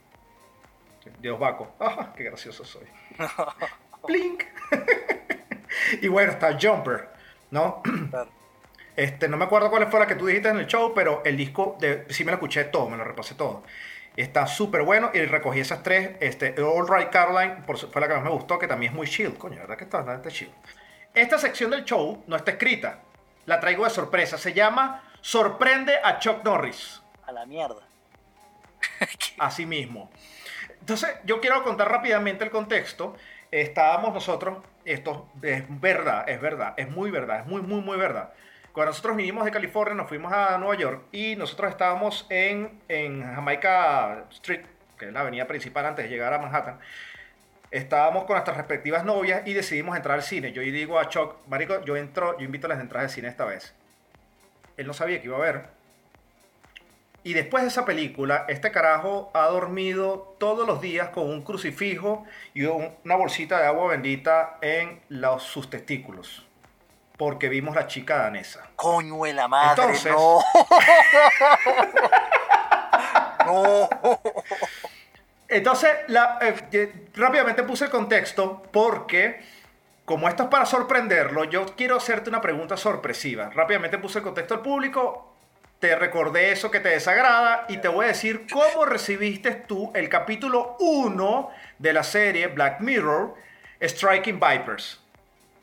Dios 1.19 1.37
Baco. 1.37 1.75
Ah, 1.81 2.13
qué 2.15 2.23
gracioso 2.23 2.63
soy. 2.63 2.87
Blink. 4.07 4.43
y 6.01 6.07
bueno, 6.07 6.31
está 6.31 6.57
Jumper, 6.59 7.09
¿no? 7.51 7.81
Claro. 8.09 8.29
Este, 8.95 9.27
no 9.27 9.37
me 9.37 9.45
acuerdo 9.45 9.69
cuál 9.69 9.87
fue 9.89 9.99
la 9.99 10.07
que 10.07 10.15
tú 10.15 10.25
dijiste 10.25 10.49
en 10.49 10.57
el 10.57 10.67
show, 10.67 10.93
pero 10.93 11.21
el 11.25 11.37
disco 11.37 11.77
de, 11.79 12.05
sí 12.09 12.23
me 12.23 12.31
lo 12.31 12.35
escuché 12.35 12.65
todo, 12.65 12.89
me 12.89 12.97
lo 12.97 13.03
repasé 13.03 13.35
todo. 13.35 13.63
Está 14.17 14.45
súper 14.45 14.81
bueno 14.81 15.11
y 15.13 15.19
recogí 15.19 15.61
esas 15.61 15.83
tres. 15.83 16.11
Este, 16.19 16.53
All 16.61 16.87
Right 16.87 17.09
Caroline 17.09 17.63
por, 17.65 17.77
fue 17.77 18.01
la 18.01 18.07
que 18.07 18.15
más 18.15 18.23
me 18.23 18.29
gustó, 18.29 18.59
que 18.59 18.67
también 18.67 18.91
es 18.91 18.95
muy 18.95 19.07
chill. 19.07 19.37
Coño, 19.37 19.55
la 19.55 19.61
verdad 19.61 19.77
que 19.77 19.85
está 19.85 19.97
bastante 19.99 20.29
chill. 20.29 20.51
Esta 21.13 21.37
sección 21.37 21.71
del 21.71 21.85
show 21.85 22.23
no 22.27 22.35
está 22.35 22.51
escrita. 22.51 22.99
La 23.45 23.59
traigo 23.59 23.85
de 23.85 23.89
sorpresa. 23.89 24.37
Se 24.37 24.53
llama 24.53 25.03
Sorprende 25.21 25.95
a 26.03 26.19
Chuck 26.19 26.43
Norris. 26.43 27.01
A 27.25 27.31
la 27.31 27.45
mierda. 27.45 27.87
Así 29.37 29.65
mismo. 29.65 30.11
Entonces, 30.79 31.09
yo 31.23 31.39
quiero 31.39 31.63
contar 31.63 31.89
rápidamente 31.89 32.43
el 32.43 32.51
contexto. 32.51 33.15
Estábamos 33.49 34.13
nosotros, 34.13 34.59
esto 34.85 35.29
es 35.41 35.63
verdad, 35.67 36.27
es 36.27 36.39
verdad, 36.39 36.73
es 36.77 36.89
muy 36.89 37.11
verdad, 37.11 37.41
es 37.41 37.45
muy, 37.45 37.61
muy, 37.61 37.81
muy 37.81 37.97
verdad. 37.97 38.33
Cuando 38.73 38.91
nosotros 38.91 39.17
vinimos 39.17 39.43
de 39.43 39.51
California, 39.51 39.93
nos 39.95 40.07
fuimos 40.07 40.31
a 40.31 40.57
Nueva 40.57 40.75
York 40.75 41.03
y 41.11 41.35
nosotros 41.35 41.71
estábamos 41.71 42.25
en, 42.29 42.79
en 42.87 43.21
Jamaica 43.21 44.25
Street, 44.31 44.61
que 44.97 45.07
es 45.07 45.13
la 45.13 45.21
avenida 45.21 45.45
principal 45.45 45.85
antes 45.85 46.05
de 46.05 46.09
llegar 46.09 46.33
a 46.33 46.39
Manhattan. 46.39 46.79
Estábamos 47.69 48.23
con 48.25 48.35
nuestras 48.35 48.55
respectivas 48.57 49.03
novias 49.03 49.43
y 49.45 49.53
decidimos 49.53 49.95
entrar 49.97 50.15
al 50.15 50.23
cine. 50.23 50.53
Yo 50.53 50.61
digo 50.61 50.99
a 50.99 51.09
Chuck, 51.09 51.35
Marico, 51.47 51.83
yo 51.83 51.97
entro, 51.97 52.37
yo 52.37 52.45
invito 52.45 52.67
a 52.67 52.69
las 52.69 52.79
entradas 52.79 53.11
de 53.11 53.15
cine 53.15 53.27
esta 53.27 53.45
vez. 53.45 53.73
Él 54.77 54.87
no 54.87 54.93
sabía 54.93 55.19
que 55.19 55.27
iba 55.27 55.37
a 55.37 55.41
ver. 55.41 55.65
Y 57.23 57.33
después 57.33 57.63
de 57.63 57.69
esa 57.69 57.85
película, 57.85 58.45
este 58.47 58.71
carajo 58.71 59.31
ha 59.33 59.45
dormido 59.47 60.35
todos 60.39 60.65
los 60.65 60.81
días 60.81 61.09
con 61.09 61.29
un 61.29 61.43
crucifijo 61.43 62.25
y 62.53 62.63
un- 62.63 62.89
una 63.05 63.15
bolsita 63.15 63.59
de 63.59 63.67
agua 63.67 63.87
bendita 63.89 64.57
en 64.61 65.01
los, 65.09 65.43
sus 65.43 65.69
testículos. 65.69 66.45
Porque 67.21 67.49
vimos 67.49 67.75
la 67.75 67.85
chica 67.85 68.17
danesa. 68.17 68.61
Coño 68.75 69.21
de 69.25 69.33
la 69.33 69.47
madre, 69.47 69.83
Entonces- 69.83 70.11
no. 70.11 70.39
no. 73.45 73.89
Entonces, 75.47 75.91
la- 76.07 76.39
eh, 76.41 76.55
eh, 76.71 76.93
rápidamente 77.13 77.61
puse 77.61 77.85
el 77.85 77.91
contexto 77.91 78.63
porque, 78.71 79.39
como 80.03 80.27
esto 80.29 80.41
es 80.41 80.49
para 80.49 80.65
sorprenderlo, 80.65 81.43
yo 81.43 81.67
quiero 81.75 81.97
hacerte 81.97 82.31
una 82.31 82.41
pregunta 82.41 82.75
sorpresiva. 82.75 83.51
Rápidamente 83.53 83.99
puse 83.99 84.17
el 84.17 84.23
contexto 84.23 84.55
al 84.55 84.61
público, 84.61 85.35
te 85.79 85.95
recordé 85.95 86.51
eso 86.51 86.71
que 86.71 86.79
te 86.79 86.89
desagrada 86.89 87.65
y 87.69 87.77
te 87.77 87.87
voy 87.87 88.05
a 88.05 88.07
decir 88.07 88.47
cómo 88.51 88.83
recibiste 88.85 89.51
tú 89.51 89.91
el 89.93 90.09
capítulo 90.09 90.75
1 90.79 91.51
de 91.77 91.93
la 91.93 92.01
serie 92.01 92.47
Black 92.47 92.79
Mirror, 92.79 93.35
Striking 93.79 94.39
Vipers. 94.39 95.00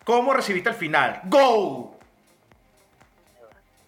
¿Cómo 0.09 0.33
recibiste 0.33 0.71
el 0.71 0.75
final? 0.75 1.21
¡Go! 1.25 1.94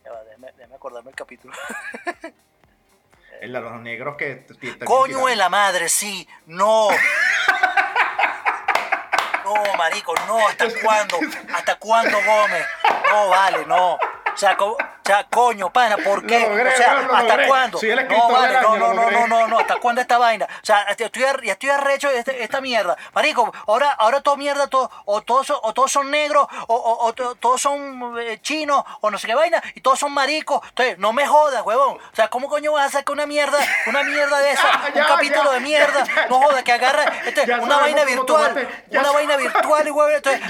Ya 0.05 0.13
va, 0.13 0.23
déjame, 0.25 0.53
déjame 0.53 0.75
acordarme 0.75 1.09
el 1.13 1.17
capítulo. 1.17 1.55
El 3.41 3.55
de 3.55 3.61
los 3.61 3.81
negros 3.81 4.17
que 4.19 4.45
Coño 4.85 5.25
de 5.29 5.37
la 5.37 5.49
madre, 5.49 5.89
sí, 5.89 6.29
no. 6.45 6.89
No, 9.45 9.55
marico, 9.79 10.13
no, 10.27 10.47
¿hasta 10.47 10.67
cuándo? 10.83 11.19
¿Hasta 11.55 11.77
cuándo, 11.77 12.19
Gómez? 12.23 12.67
No, 13.11 13.29
vale, 13.31 13.65
no. 13.65 13.95
O 13.95 14.37
sea, 14.37 14.59
co- 14.59 14.77
o 14.77 14.79
sea, 15.11 15.27
coño, 15.29 15.73
pana, 15.73 15.97
¿por 15.99 16.25
qué? 16.27 16.41
Logré, 16.41 16.73
o 16.73 16.77
sea, 16.77 16.95
logré. 16.95 17.17
¿hasta 17.17 17.47
cuándo? 17.47 17.79
No, 18.17 18.29
vale, 18.31 18.61
no, 18.61 18.77
no, 18.77 18.95
no, 18.95 19.11
no, 19.11 19.27
no, 19.27 19.47
no, 19.49 19.59
¿hasta 19.59 19.77
cuándo 19.77 20.01
esta 20.01 20.19
vaina? 20.19 20.47
O 20.47 20.65
sea, 20.67 20.83
estoy, 20.83 21.23
ya 21.45 21.53
estoy 21.53 21.71
arrecho 21.71 22.09
de 22.11 22.19
este- 22.19 22.43
esta 22.43 22.61
mierda. 22.61 22.97
Marico, 23.13 23.53
ahora, 23.67 23.91
ahora 23.93 24.21
todo 24.21 24.37
mierda, 24.37 24.67
todo, 24.69 24.91
o, 25.05 25.23
todos 25.23 25.47
son, 25.47 25.57
o 25.63 25.73
todos 25.75 25.91
son 25.93 26.11
negros, 26.11 26.47
o, 26.69 26.75
o- 26.75 27.07
o 27.07 27.13
to- 27.13 27.35
todos 27.37 27.61
son 27.61 28.15
eh, 28.21 28.39
chinos, 28.43 28.85
o 29.01 29.11
no 29.11 29.19
sé 29.19 29.27
qué 29.27 29.35
vaina, 29.35 29.63
y 29.75 29.81
todos 29.81 29.99
son 29.99 30.13
maricos. 30.13 30.61
Entonces, 30.69 30.99
no 30.99 31.13
me 31.13 31.27
jodas, 31.27 31.63
huevón. 31.65 31.97
O 31.99 32.17
sea, 32.17 32.29
¿cómo 32.29 32.49
coño 32.49 32.73
vas 32.73 32.87
a 32.87 32.99
sacar 32.99 33.13
una 33.13 33.27
mierda, 33.27 33.59
una 33.87 34.03
mierda 34.03 34.39
de 34.39 34.51
esa? 34.53 34.69
Ya, 34.95 35.03
un 35.03 35.09
capítulo 35.09 35.45
ya, 35.45 35.51
de 35.53 35.61
mierda. 35.61 36.05
ya, 36.05 36.27
no 36.27 36.41
jodas, 36.41 36.63
que 36.63 36.73
agarra 36.73 37.05
este, 37.27 37.43
una 37.61 37.77
vaina 37.79 38.05
virtual. 38.05 38.55
tomaste- 38.55 38.99
Una 38.99 39.11
vaina 39.13 39.37
virtual 39.37 39.87
y 39.87 39.91
huevón. 39.91 40.15
Entonces, 40.15 40.41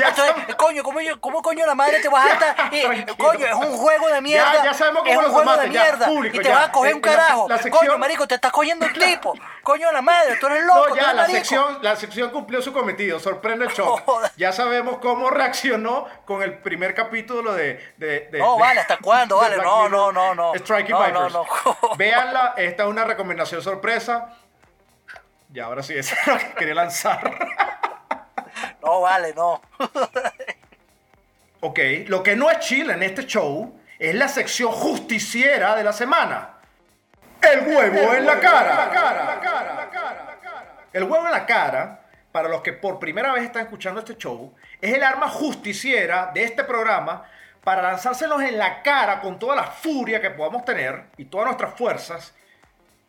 coño, 0.57 0.83
¿cómo, 0.83 1.01
yo- 1.01 1.21
¿cómo 1.21 1.43
coño 1.43 1.67
la 1.67 1.75
madre 1.75 2.01
te 2.01 2.09
vas 2.09 2.27
a 2.27 2.33
estar? 2.33 2.75
y, 2.75 3.05
coño, 3.17 3.47
es 3.47 3.55
un 3.55 3.77
juego 3.77 4.09
de 4.09 4.21
mierda. 4.21 4.50
Ya 4.65 4.75
sabemos 4.75 5.03
cómo 5.03 5.21
es 5.21 5.27
un 5.27 5.33
juego 5.33 5.57
de 5.57 5.69
mierda. 5.69 6.07
público, 6.07 6.37
y 6.37 6.41
te 6.41 6.49
vas 6.51 6.69
a 6.69 6.73
coger 6.73 6.95
un 6.95 6.99
Eh, 7.01 7.07
la- 7.07 7.17
carajo. 7.17 7.47
la 7.49 7.59
sección- 7.59 7.87
Coño, 7.87 7.99
marico, 7.99 8.27
te 8.27 8.35
estás 8.37 8.53
cogiendo 8.53 8.87
un 8.87 8.93
tipo. 8.95 9.35
Coño 9.63 9.91
la 9.93 10.03
madre, 10.03 10.37
tú 10.41 10.47
eres 10.47 10.65
loco. 10.65 10.89
No, 10.91 10.97
ya 10.97 11.13
la 11.13 11.27
sección, 11.27 11.79
la 11.83 11.97
sección 11.97 12.31
cumplió 12.31 12.61
su 12.63 12.73
cometido. 12.73 13.19
Sorprende 13.21 13.67
el 13.67 13.71
shock. 13.75 14.03
Ya 14.37 14.53
sabemos 14.53 14.99
cómo 14.99 15.31
reaccionó 15.31 16.07
con 16.25 16.43
el 16.43 16.59
primer 16.59 16.95
capítulo 16.95 17.53
de. 17.55 18.29
No, 18.33 18.59
vale, 18.59 18.81
¿hasta 18.81 18.97
cuándo? 19.03 19.37
Vale, 19.37 19.57
no, 19.59 19.89
no, 19.89 20.13
no, 20.13 20.35
no. 20.35 20.55
Striking 20.55 20.91
No, 20.95 21.05
Vipers. 21.05 21.33
no, 21.33 21.47
no. 21.83 21.97
Véanla, 21.97 22.55
esta 22.57 22.83
es 22.85 22.89
una 22.89 23.05
recomendación 23.05 23.63
sorpresa. 23.63 24.35
Y 25.53 25.59
ahora 25.59 25.83
sí, 25.83 25.97
esa 25.99 26.15
es 26.21 26.27
lo 26.29 26.39
que 26.39 26.55
quería 26.55 26.75
lanzar. 26.75 27.21
No, 28.83 29.01
vale, 29.01 29.35
no. 29.35 29.61
ok, 31.61 31.79
lo 32.07 32.23
que 32.23 32.37
no 32.37 32.51
es 32.51 32.61
chile 32.61 32.95
en 32.95 33.03
este 33.03 33.27
show 33.27 33.79
es 34.01 34.15
la 34.15 34.29
sección 34.29 34.73
justiciera 34.73 35.77
de 35.77 35.85
la 35.85 35.93
semana. 35.93 36.55
El 37.43 37.69
huevo 37.69 38.15
en 38.15 38.25
la 38.25 38.41
cara. 38.41 38.91
El 40.91 41.05
huevo 41.05 41.27
en 41.27 41.33
la 41.33 41.45
cara, 41.45 42.01
para 42.33 42.49
los 42.49 42.63
que 42.63 42.73
por 42.73 42.99
primera 42.99 43.33
vez 43.35 43.45
están 43.45 43.63
escuchando 43.63 44.01
este 44.01 44.17
show, 44.17 44.55
es 44.81 44.95
el 44.95 45.03
arma 45.03 45.29
justiciera 45.29 46.31
de 46.33 46.45
este 46.45 46.65
programa 46.65 47.25
para 47.63 47.83
lanzárselos 47.83 48.41
en 48.41 48.57
la 48.57 48.83
cara 48.83 49.21
con 49.21 49.39
toda 49.39 49.55
la 49.55 49.65
furia 49.65 50.19
que 50.21 50.31
podamos 50.31 50.65
tener 50.65 51.05
y 51.19 51.27
todas 51.27 51.49
nuestras 51.49 51.75
fuerzas 51.75 52.35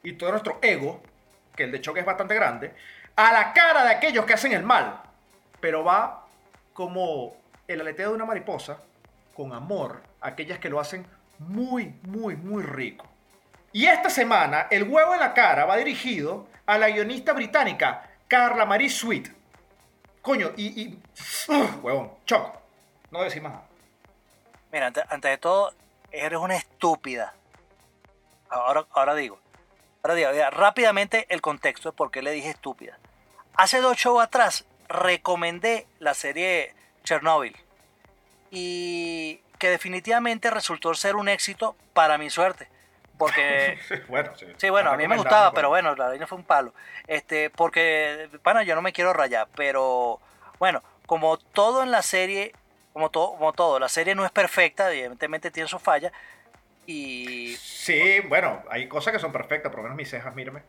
y 0.03 0.13
todo 0.13 0.31
nuestro 0.31 0.59
ego, 0.61 1.01
que 1.55 1.63
el 1.63 1.71
de 1.71 1.79
choque 1.79 2.01
es 2.01 2.05
bastante 2.05 2.35
grande, 2.35 2.73
a 3.15 3.31
la 3.31 3.53
cara 3.53 3.85
de 3.85 3.91
aquellos 3.91 4.25
que 4.25 4.33
hacen 4.33 4.51
el 4.51 4.63
mal. 4.63 5.01
Pero 5.61 5.85
va 5.85 6.25
como 6.73 7.37
el 7.65 7.79
aleteo 7.79 8.09
de 8.09 8.15
una 8.15 8.25
mariposa, 8.25 8.77
con 9.33 9.53
amor, 9.53 10.10
aquellas 10.21 10.59
que 10.59 10.69
lo 10.69 10.79
hacen 10.79 11.05
muy, 11.39 11.93
muy, 12.03 12.35
muy 12.35 12.63
rico. 12.63 13.07
Y 13.73 13.85
esta 13.85 14.09
semana, 14.09 14.67
el 14.69 14.83
huevo 14.83 15.13
en 15.13 15.19
la 15.19 15.33
cara 15.33 15.65
va 15.65 15.77
dirigido 15.77 16.47
a 16.65 16.77
la 16.77 16.89
guionista 16.89 17.33
británica 17.33 18.09
Carla 18.27 18.65
Marie 18.65 18.89
Sweet. 18.89 19.29
Coño, 20.21 20.51
y. 20.55 20.81
y 20.81 20.99
¡Ugh! 21.47 21.79
huevón, 21.83 22.11
choco. 22.25 22.61
No 23.09 23.23
decir 23.23 23.41
más. 23.41 23.53
Mira, 24.71 24.87
ante- 24.87 25.03
antes 25.09 25.31
de 25.31 25.37
todo, 25.37 25.73
eres 26.11 26.39
una 26.39 26.55
estúpida. 26.55 27.33
Ahora, 28.49 28.85
ahora 28.91 29.15
digo. 29.15 29.39
Ahora 30.03 30.15
digo, 30.15 30.29
rápidamente 30.51 31.25
el 31.29 31.41
contexto 31.41 31.91
de 31.91 31.95
por 31.97 32.11
qué 32.11 32.21
le 32.21 32.31
dije 32.31 32.49
estúpida. 32.49 32.97
Hace 33.55 33.79
dos 33.81 33.97
shows 33.97 34.23
atrás 34.23 34.65
recomendé 34.87 35.87
la 35.99 36.13
serie 36.13 36.73
Chernobyl. 37.03 37.55
Y 38.49 39.39
que 39.61 39.69
definitivamente 39.69 40.49
resultó 40.49 40.91
ser 40.95 41.15
un 41.15 41.29
éxito 41.29 41.75
para 41.93 42.17
mi 42.17 42.31
suerte. 42.31 42.67
Porque 43.19 43.77
bueno, 44.09 44.35
sí. 44.35 44.47
Sí, 44.57 44.71
bueno, 44.71 44.89
a 44.89 44.97
mí 44.97 45.07
me 45.07 45.15
gustaba, 45.15 45.51
pero 45.53 45.69
bueno, 45.69 45.93
la 45.95 46.07
vaina 46.07 46.25
fue 46.25 46.39
un 46.39 46.43
palo. 46.43 46.73
Este, 47.05 47.51
porque, 47.51 48.27
pana, 48.41 48.63
yo 48.63 48.73
no 48.73 48.81
me 48.81 48.91
quiero 48.91 49.13
rayar, 49.13 49.47
pero 49.55 50.19
bueno, 50.57 50.81
como 51.05 51.37
todo 51.37 51.83
en 51.83 51.91
la 51.91 52.01
serie, 52.01 52.55
como 52.91 53.11
todo, 53.11 53.33
como 53.33 53.53
todo, 53.53 53.77
la 53.79 53.87
serie 53.87 54.15
no 54.15 54.25
es 54.25 54.31
perfecta, 54.31 54.91
evidentemente 54.91 55.51
tiene 55.51 55.69
sus 55.69 55.79
fallas. 55.79 56.11
Y 56.87 57.55
Sí, 57.59 58.19
bueno, 58.21 58.63
hay 58.67 58.87
cosas 58.87 59.13
que 59.13 59.19
son 59.19 59.31
perfectas, 59.31 59.69
por 59.69 59.81
lo 59.81 59.83
menos 59.83 59.95
mis 59.97 60.09
cejas, 60.09 60.33
mírame. 60.33 60.63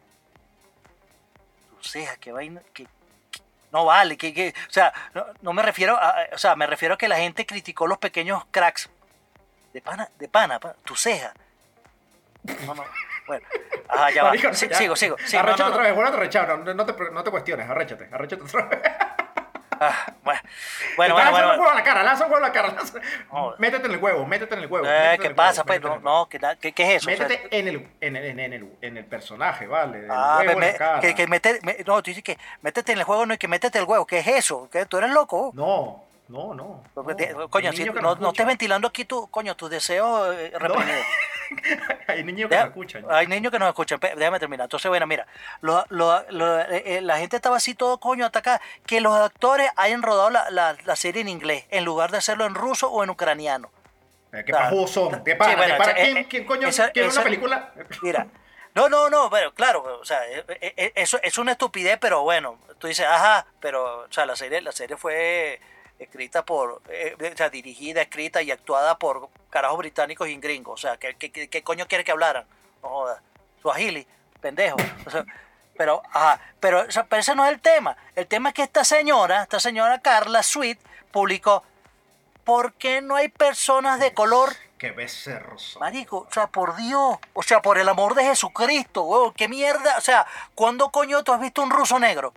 tu 1.70 1.82
ceja, 1.88 2.16
qué 2.16 2.30
vaina, 2.30 2.60
que- 2.74 2.86
no 3.72 3.84
vale, 3.86 4.16
que, 4.16 4.32
que- 4.34 4.54
o 4.68 4.72
sea, 4.72 4.92
no, 5.14 5.26
no 5.40 5.52
me 5.52 5.62
refiero 5.62 5.96
a, 5.96 6.14
o 6.32 6.38
sea, 6.38 6.54
me 6.56 6.66
refiero 6.66 6.94
a 6.94 6.98
que 6.98 7.08
la 7.08 7.16
gente 7.16 7.46
criticó 7.46 7.86
los 7.86 7.98
pequeños 7.98 8.44
cracks 8.50 8.88
de 9.72 9.80
pana, 9.80 10.08
de 10.18 10.28
pana, 10.28 10.60
pa- 10.60 10.74
tu 10.84 10.94
ceja. 10.94 11.32
No, 12.66 12.74
no, 12.74 12.84
bueno, 13.26 13.46
ajá, 13.88 14.10
ya 14.10 14.22
va, 14.24 14.30
Marico, 14.30 14.50
ya. 14.50 14.54
sigo, 14.76 14.96
sigo, 14.96 15.16
sí, 15.24 15.36
no, 15.36 15.40
Arréchate 15.42 15.62
no, 15.62 15.68
no. 15.68 15.74
otra 15.74 15.82
vez, 15.84 15.94
vuelve 15.94 16.10
a 16.10 16.14
arrechar, 16.14 16.58
no, 16.58 16.74
no 16.74 16.84
te, 16.86 17.10
no 17.10 17.22
te 17.24 17.30
cuestiones, 17.30 17.70
arréchate, 17.70 18.08
arréchate 18.12 18.42
otra 18.42 18.62
vez. 18.66 18.80
Ah, 19.84 20.12
bueno, 20.24 20.40
bueno, 20.96 21.14
bueno, 21.14 21.30
bueno. 21.30 21.48
huevo 21.52 21.68
a 21.70 21.74
la 21.74 21.82
cara, 21.82 22.02
lanza 22.02 22.24
el 22.26 22.30
huevo 22.32 22.44
a 22.44 22.48
la 22.48 22.52
cara. 22.52 22.68
lanza- 22.68 23.00
No. 23.32 23.54
Métete 23.58 23.86
en 23.86 23.92
el 23.92 23.98
huevo, 24.02 24.26
métete 24.26 24.54
en 24.54 24.60
el 24.62 24.66
huevo. 24.66 24.86
Eh, 24.88 25.16
¿Qué 25.20 25.26
el 25.28 25.34
pasa, 25.34 25.62
huevo, 25.66 25.88
pues? 25.88 26.02
No, 26.02 26.18
no, 26.20 26.28
¿qué? 26.28 26.40
¿Qué, 26.60 26.72
qué 26.72 26.82
es 26.94 27.02
eso? 27.02 27.10
O 27.10 27.16
sea, 27.16 27.26
Métete 27.28 27.58
en 27.58 27.68
el, 27.68 27.88
en, 28.00 28.16
el, 28.16 28.38
en, 28.40 28.52
el, 28.52 28.72
en 28.80 28.96
el 28.96 29.04
personaje, 29.04 29.66
¿vale? 29.66 30.06
Ah, 30.10 30.42
huevo 30.46 30.58
me- 30.60 30.66
en 30.68 30.72
la 30.72 30.78
cara. 30.78 31.00
que, 31.00 31.14
que 31.14 31.26
mete, 31.26 31.58
me- 31.62 31.76
no, 31.86 32.02
tú 32.02 32.10
dices 32.10 32.22
que 32.22 32.38
métete 32.60 32.92
en 32.92 32.98
el 32.98 33.04
juego, 33.04 33.26
no, 33.26 33.34
y 33.34 33.38
que 33.38 33.48
métete 33.48 33.78
el 33.78 33.84
huevo. 33.84 34.06
¿Qué 34.06 34.18
es 34.20 34.26
eso? 34.28 34.68
¿Qué? 34.70 34.86
¿Tú 34.86 34.98
eres 34.98 35.10
loco? 35.10 35.50
No, 35.54 36.04
no, 36.32 36.54
no. 36.54 36.82
No. 36.96 37.16
te- 37.16 37.34
coño, 37.50 37.72
si- 37.72 37.84
no, 37.84 38.28
estés 38.30 38.46
ventilando 38.46 38.88
aquí 38.88 39.04
tu, 39.04 39.28
coño, 39.30 39.54
tus 39.54 39.70
deseos 39.70 40.34
eh. 40.36 40.52
Hay 42.08 42.24
niños 42.24 42.48
que 42.48 42.54
Deja- 42.54 42.64
nos 42.64 42.70
escuchan. 42.70 43.04
Hay 43.10 43.26
niños 43.26 43.52
que 43.52 43.58
nos 43.58 43.68
escuchan. 43.68 44.00
Déjame 44.00 44.38
terminar. 44.40 44.64
Entonces, 44.64 44.88
bueno, 44.88 45.06
mira, 45.06 45.26
lo- 45.60 45.84
lo- 45.90 46.24
lo- 46.30 46.60
eh, 46.60 46.82
eh, 46.96 47.00
la 47.02 47.18
gente 47.18 47.36
estaba 47.36 47.56
así 47.56 47.74
todo 47.74 47.98
coño 47.98 48.24
hasta 48.24 48.38
acá. 48.38 48.60
Que 48.86 49.00
los 49.00 49.14
actores 49.14 49.70
hayan 49.76 50.02
rodado 50.02 50.30
la, 50.30 50.50
la- 50.50 50.76
la 50.84 50.96
serie 50.96 51.20
en 51.22 51.28
inglés 51.28 51.66
en 51.70 51.84
lugar 51.84 52.10
de 52.10 52.18
hacerlo 52.18 52.46
en 52.46 52.54
ruso 52.54 52.90
o 52.90 53.04
en 53.04 53.10
ucraniano. 53.10 53.70
Eh, 54.32 54.42
¿Qué 54.46 54.52
pajudos 54.52 54.90
son? 54.90 55.22
¿Qué 55.24 55.32
eh, 55.32 55.38
¿Quién, 55.94 56.24
quién 56.24 56.44
coño 56.46 56.68
esa- 56.68 56.90
quiere 56.90 57.08
esa- 57.08 57.20
una 57.20 57.24
película? 57.24 57.72
Mira, 58.02 58.26
No, 58.74 58.88
no, 58.88 59.10
no, 59.10 59.28
pero 59.28 59.52
claro, 59.52 59.98
o 60.00 60.04
sea, 60.06 60.20
eso 60.94 61.20
es 61.22 61.36
una 61.36 61.52
estupidez, 61.52 61.98
pero 62.00 62.22
bueno, 62.22 62.58
tú 62.78 62.86
dices, 62.86 63.04
ajá, 63.06 63.44
pero, 63.60 64.04
o 64.04 64.06
sea, 64.10 64.24
la 64.24 64.34
serie, 64.34 64.62
la 64.62 64.72
serie 64.72 64.96
fue 64.96 65.60
escrita 66.02 66.44
por, 66.44 66.82
eh, 66.88 67.16
o 67.32 67.36
sea, 67.36 67.50
dirigida, 67.50 68.02
escrita 68.02 68.42
y 68.42 68.50
actuada 68.50 68.98
por 68.98 69.28
carajos 69.50 69.78
británicos 69.78 70.28
y 70.28 70.36
gringos, 70.36 70.74
o 70.74 70.82
sea, 70.88 70.96
¿qué, 70.96 71.14
qué, 71.16 71.48
qué- 71.48 71.62
coño 71.62 71.86
quiere 71.86 72.04
que 72.04 72.12
hablaran? 72.12 72.44
No 72.82 72.88
jodas, 72.88 73.20
Swahili, 73.60 74.06
pendejo. 74.40 74.76
O 75.06 75.10
sea, 75.10 75.24
pero, 75.76 76.02
ajá, 76.12 76.40
pero, 76.60 76.82
o 76.82 76.90
sea, 76.90 77.04
pero 77.04 77.20
ese 77.20 77.34
no 77.34 77.44
es 77.44 77.52
el 77.52 77.60
tema. 77.60 77.96
El 78.16 78.26
tema 78.26 78.50
es 78.50 78.54
que 78.54 78.62
esta 78.62 78.84
señora, 78.84 79.42
esta 79.42 79.60
señora 79.60 80.00
Carla 80.00 80.42
Sweet, 80.42 80.78
publicó, 81.10 81.62
¿por 82.44 82.72
qué 82.74 83.00
no 83.00 83.16
hay 83.16 83.28
personas 83.28 84.00
de 84.00 84.12
color 84.12 84.54
Qué 84.78 84.90
becerros. 84.90 85.76
Marico, 85.78 86.26
o 86.28 86.32
sea, 86.32 86.48
por 86.48 86.74
Dios, 86.74 87.16
o 87.34 87.42
sea, 87.44 87.62
por 87.62 87.78
el 87.78 87.88
amor 87.88 88.16
de 88.16 88.24
Jesucristo, 88.24 89.04
weón, 89.04 89.32
qué 89.34 89.46
mierda, 89.46 89.96
o 89.96 90.00
sea, 90.00 90.26
¿cuándo 90.56 90.90
coño 90.90 91.22
tú 91.22 91.32
has 91.32 91.40
visto 91.40 91.62
un 91.62 91.70
ruso 91.70 92.00
negro? 92.00 92.32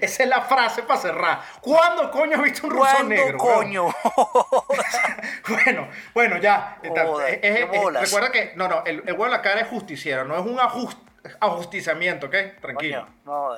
Esa 0.00 0.22
es 0.22 0.28
la 0.28 0.42
frase 0.42 0.82
para 0.82 1.00
cerrar. 1.00 1.40
¿Cuándo 1.60 2.10
coño 2.10 2.36
has 2.36 2.42
visto 2.42 2.66
un 2.66 2.72
ruso 2.72 2.84
¿Cuándo 2.90 3.08
negro? 3.14 3.38
coño? 3.38 3.88
Bueno, 5.48 5.88
bueno, 6.14 6.38
ya. 6.38 6.78
Joder, 6.86 7.40
Es- 7.42 8.00
recuerda 8.00 8.30
que, 8.32 8.52
no, 8.56 8.68
no, 8.68 8.82
el, 8.84 9.00
el 9.00 9.12
huevo 9.12 9.26
en 9.26 9.30
la 9.32 9.42
cara 9.42 9.60
es 9.60 9.68
justiciero, 9.68 10.24
no 10.24 10.34
es 10.38 10.44
un 10.44 10.56
ajust- 10.58 10.98
ajusticiamiento, 11.40 12.26
¿ok? 12.26 12.34
Tranquilo. 12.60 13.06
Coño, 13.06 13.14
no. 13.24 13.56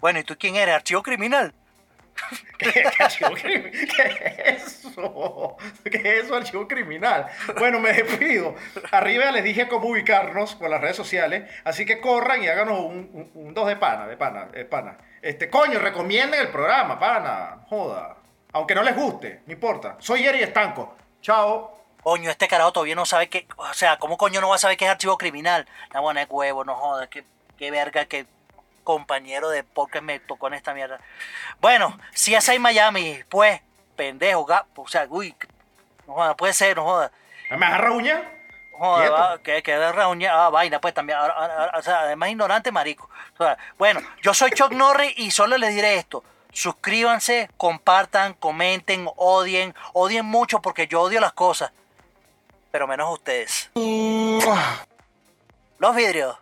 Bueno, 0.00 0.18
¿y 0.20 0.24
tú 0.24 0.36
quién 0.38 0.56
eres? 0.56 0.74
¿Archivo 0.76 1.02
criminal? 1.02 1.52
¿Qué, 2.58 2.72
qué 2.72 3.02
archivo 3.02 3.30
qué 3.34 3.70
es 4.46 4.64
eso? 4.64 5.56
¿Qué 5.84 5.96
es 6.18 6.24
eso, 6.24 6.34
archivo 6.36 6.66
criminal? 6.66 7.26
Bueno, 7.58 7.78
me 7.78 7.92
despido. 7.92 8.54
Arriba 8.90 9.30
les 9.32 9.44
dije 9.44 9.68
cómo 9.68 9.88
ubicarnos 9.88 10.54
por 10.54 10.70
las 10.70 10.80
redes 10.80 10.96
sociales, 10.96 11.50
así 11.64 11.84
que 11.84 12.00
corran 12.00 12.42
y 12.42 12.48
háganos 12.48 12.80
un, 12.80 13.10
un- 13.12 13.30
un 13.34 13.54
dos 13.54 13.66
de 13.68 13.76
pana, 13.76 14.06
de 14.06 14.16
pana, 14.16 14.46
de 14.46 14.64
pana. 14.64 14.96
Este, 15.26 15.50
coño, 15.50 15.80
recomienden 15.80 16.38
el 16.40 16.48
programa, 16.50 16.98
pana. 17.00 17.58
Joda. 17.68 18.16
Aunque 18.52 18.76
no 18.76 18.82
les 18.84 18.94
guste, 18.94 19.40
no 19.46 19.52
importa. 19.52 19.96
Soy 19.98 20.24
Eri 20.24 20.40
Estanco. 20.42 20.96
Chao. 21.20 21.76
Coño, 22.02 22.30
este 22.30 22.46
carajo 22.46 22.70
todavía 22.72 22.94
no 22.94 23.04
sabe 23.04 23.28
qué, 23.28 23.48
o 23.56 23.74
sea, 23.74 23.96
¿cómo 23.98 24.16
coño 24.16 24.40
no 24.40 24.48
va 24.48 24.54
a 24.54 24.58
saber 24.58 24.76
qué 24.76 24.84
es 24.84 24.90
archivo 24.92 25.18
criminal? 25.18 25.66
La 25.92 25.98
buena 25.98 26.22
es 26.22 26.28
huevo, 26.30 26.64
no 26.64 26.76
jodas, 26.76 27.08
qué, 27.08 27.24
qué 27.58 27.72
verga, 27.72 28.04
qué 28.04 28.24
compañero 28.84 29.48
de 29.50 29.64
podcast 29.64 30.04
me 30.04 30.20
tocó 30.20 30.46
en 30.46 30.54
esta 30.54 30.72
mierda. 30.72 31.00
Bueno, 31.60 31.98
si 32.14 32.36
es 32.36 32.48
ahí 32.48 32.60
Miami, 32.60 33.18
pues, 33.28 33.60
pendejo, 33.96 34.46
ga- 34.46 34.66
o 34.76 34.86
sea, 34.86 35.06
uy, 35.10 35.34
no 36.06 36.14
jodas, 36.14 36.36
puede 36.36 36.52
ser, 36.52 36.76
no 36.76 36.84
jodas. 36.84 37.10
¿Me 37.50 37.66
agarra 37.66 37.90
uña? 37.90 38.22
Joder, 38.78 39.08
Quieto. 39.08 39.22
va, 39.22 39.38
que, 39.38 39.62
que 39.62 39.76
de 39.76 39.92
reunión, 39.92 40.32
ah, 40.34 40.50
vaina, 40.50 40.80
pues 40.80 40.92
también, 40.94 41.18
o 41.18 41.82
sea, 41.82 42.00
además 42.00 42.28
ignorante, 42.30 42.70
marico. 42.70 43.08
O 43.38 43.44
sea, 43.44 43.56
bueno, 43.78 44.00
yo 44.22 44.34
soy 44.34 44.50
Chuck 44.50 44.72
Norris 44.74 45.12
y 45.16 45.30
solo 45.30 45.56
les 45.56 45.74
diré 45.74 45.96
esto. 45.96 46.22
Suscríbanse, 46.52 47.50
compartan, 47.56 48.34
comenten, 48.34 49.08
odien, 49.16 49.74
odien 49.92 50.24
mucho 50.24 50.60
porque 50.62 50.86
yo 50.86 51.02
odio 51.02 51.20
las 51.20 51.32
cosas, 51.32 51.70
pero 52.70 52.86
menos 52.86 53.12
ustedes. 53.12 53.70
Los 55.78 55.94
vidrios. 55.94 56.36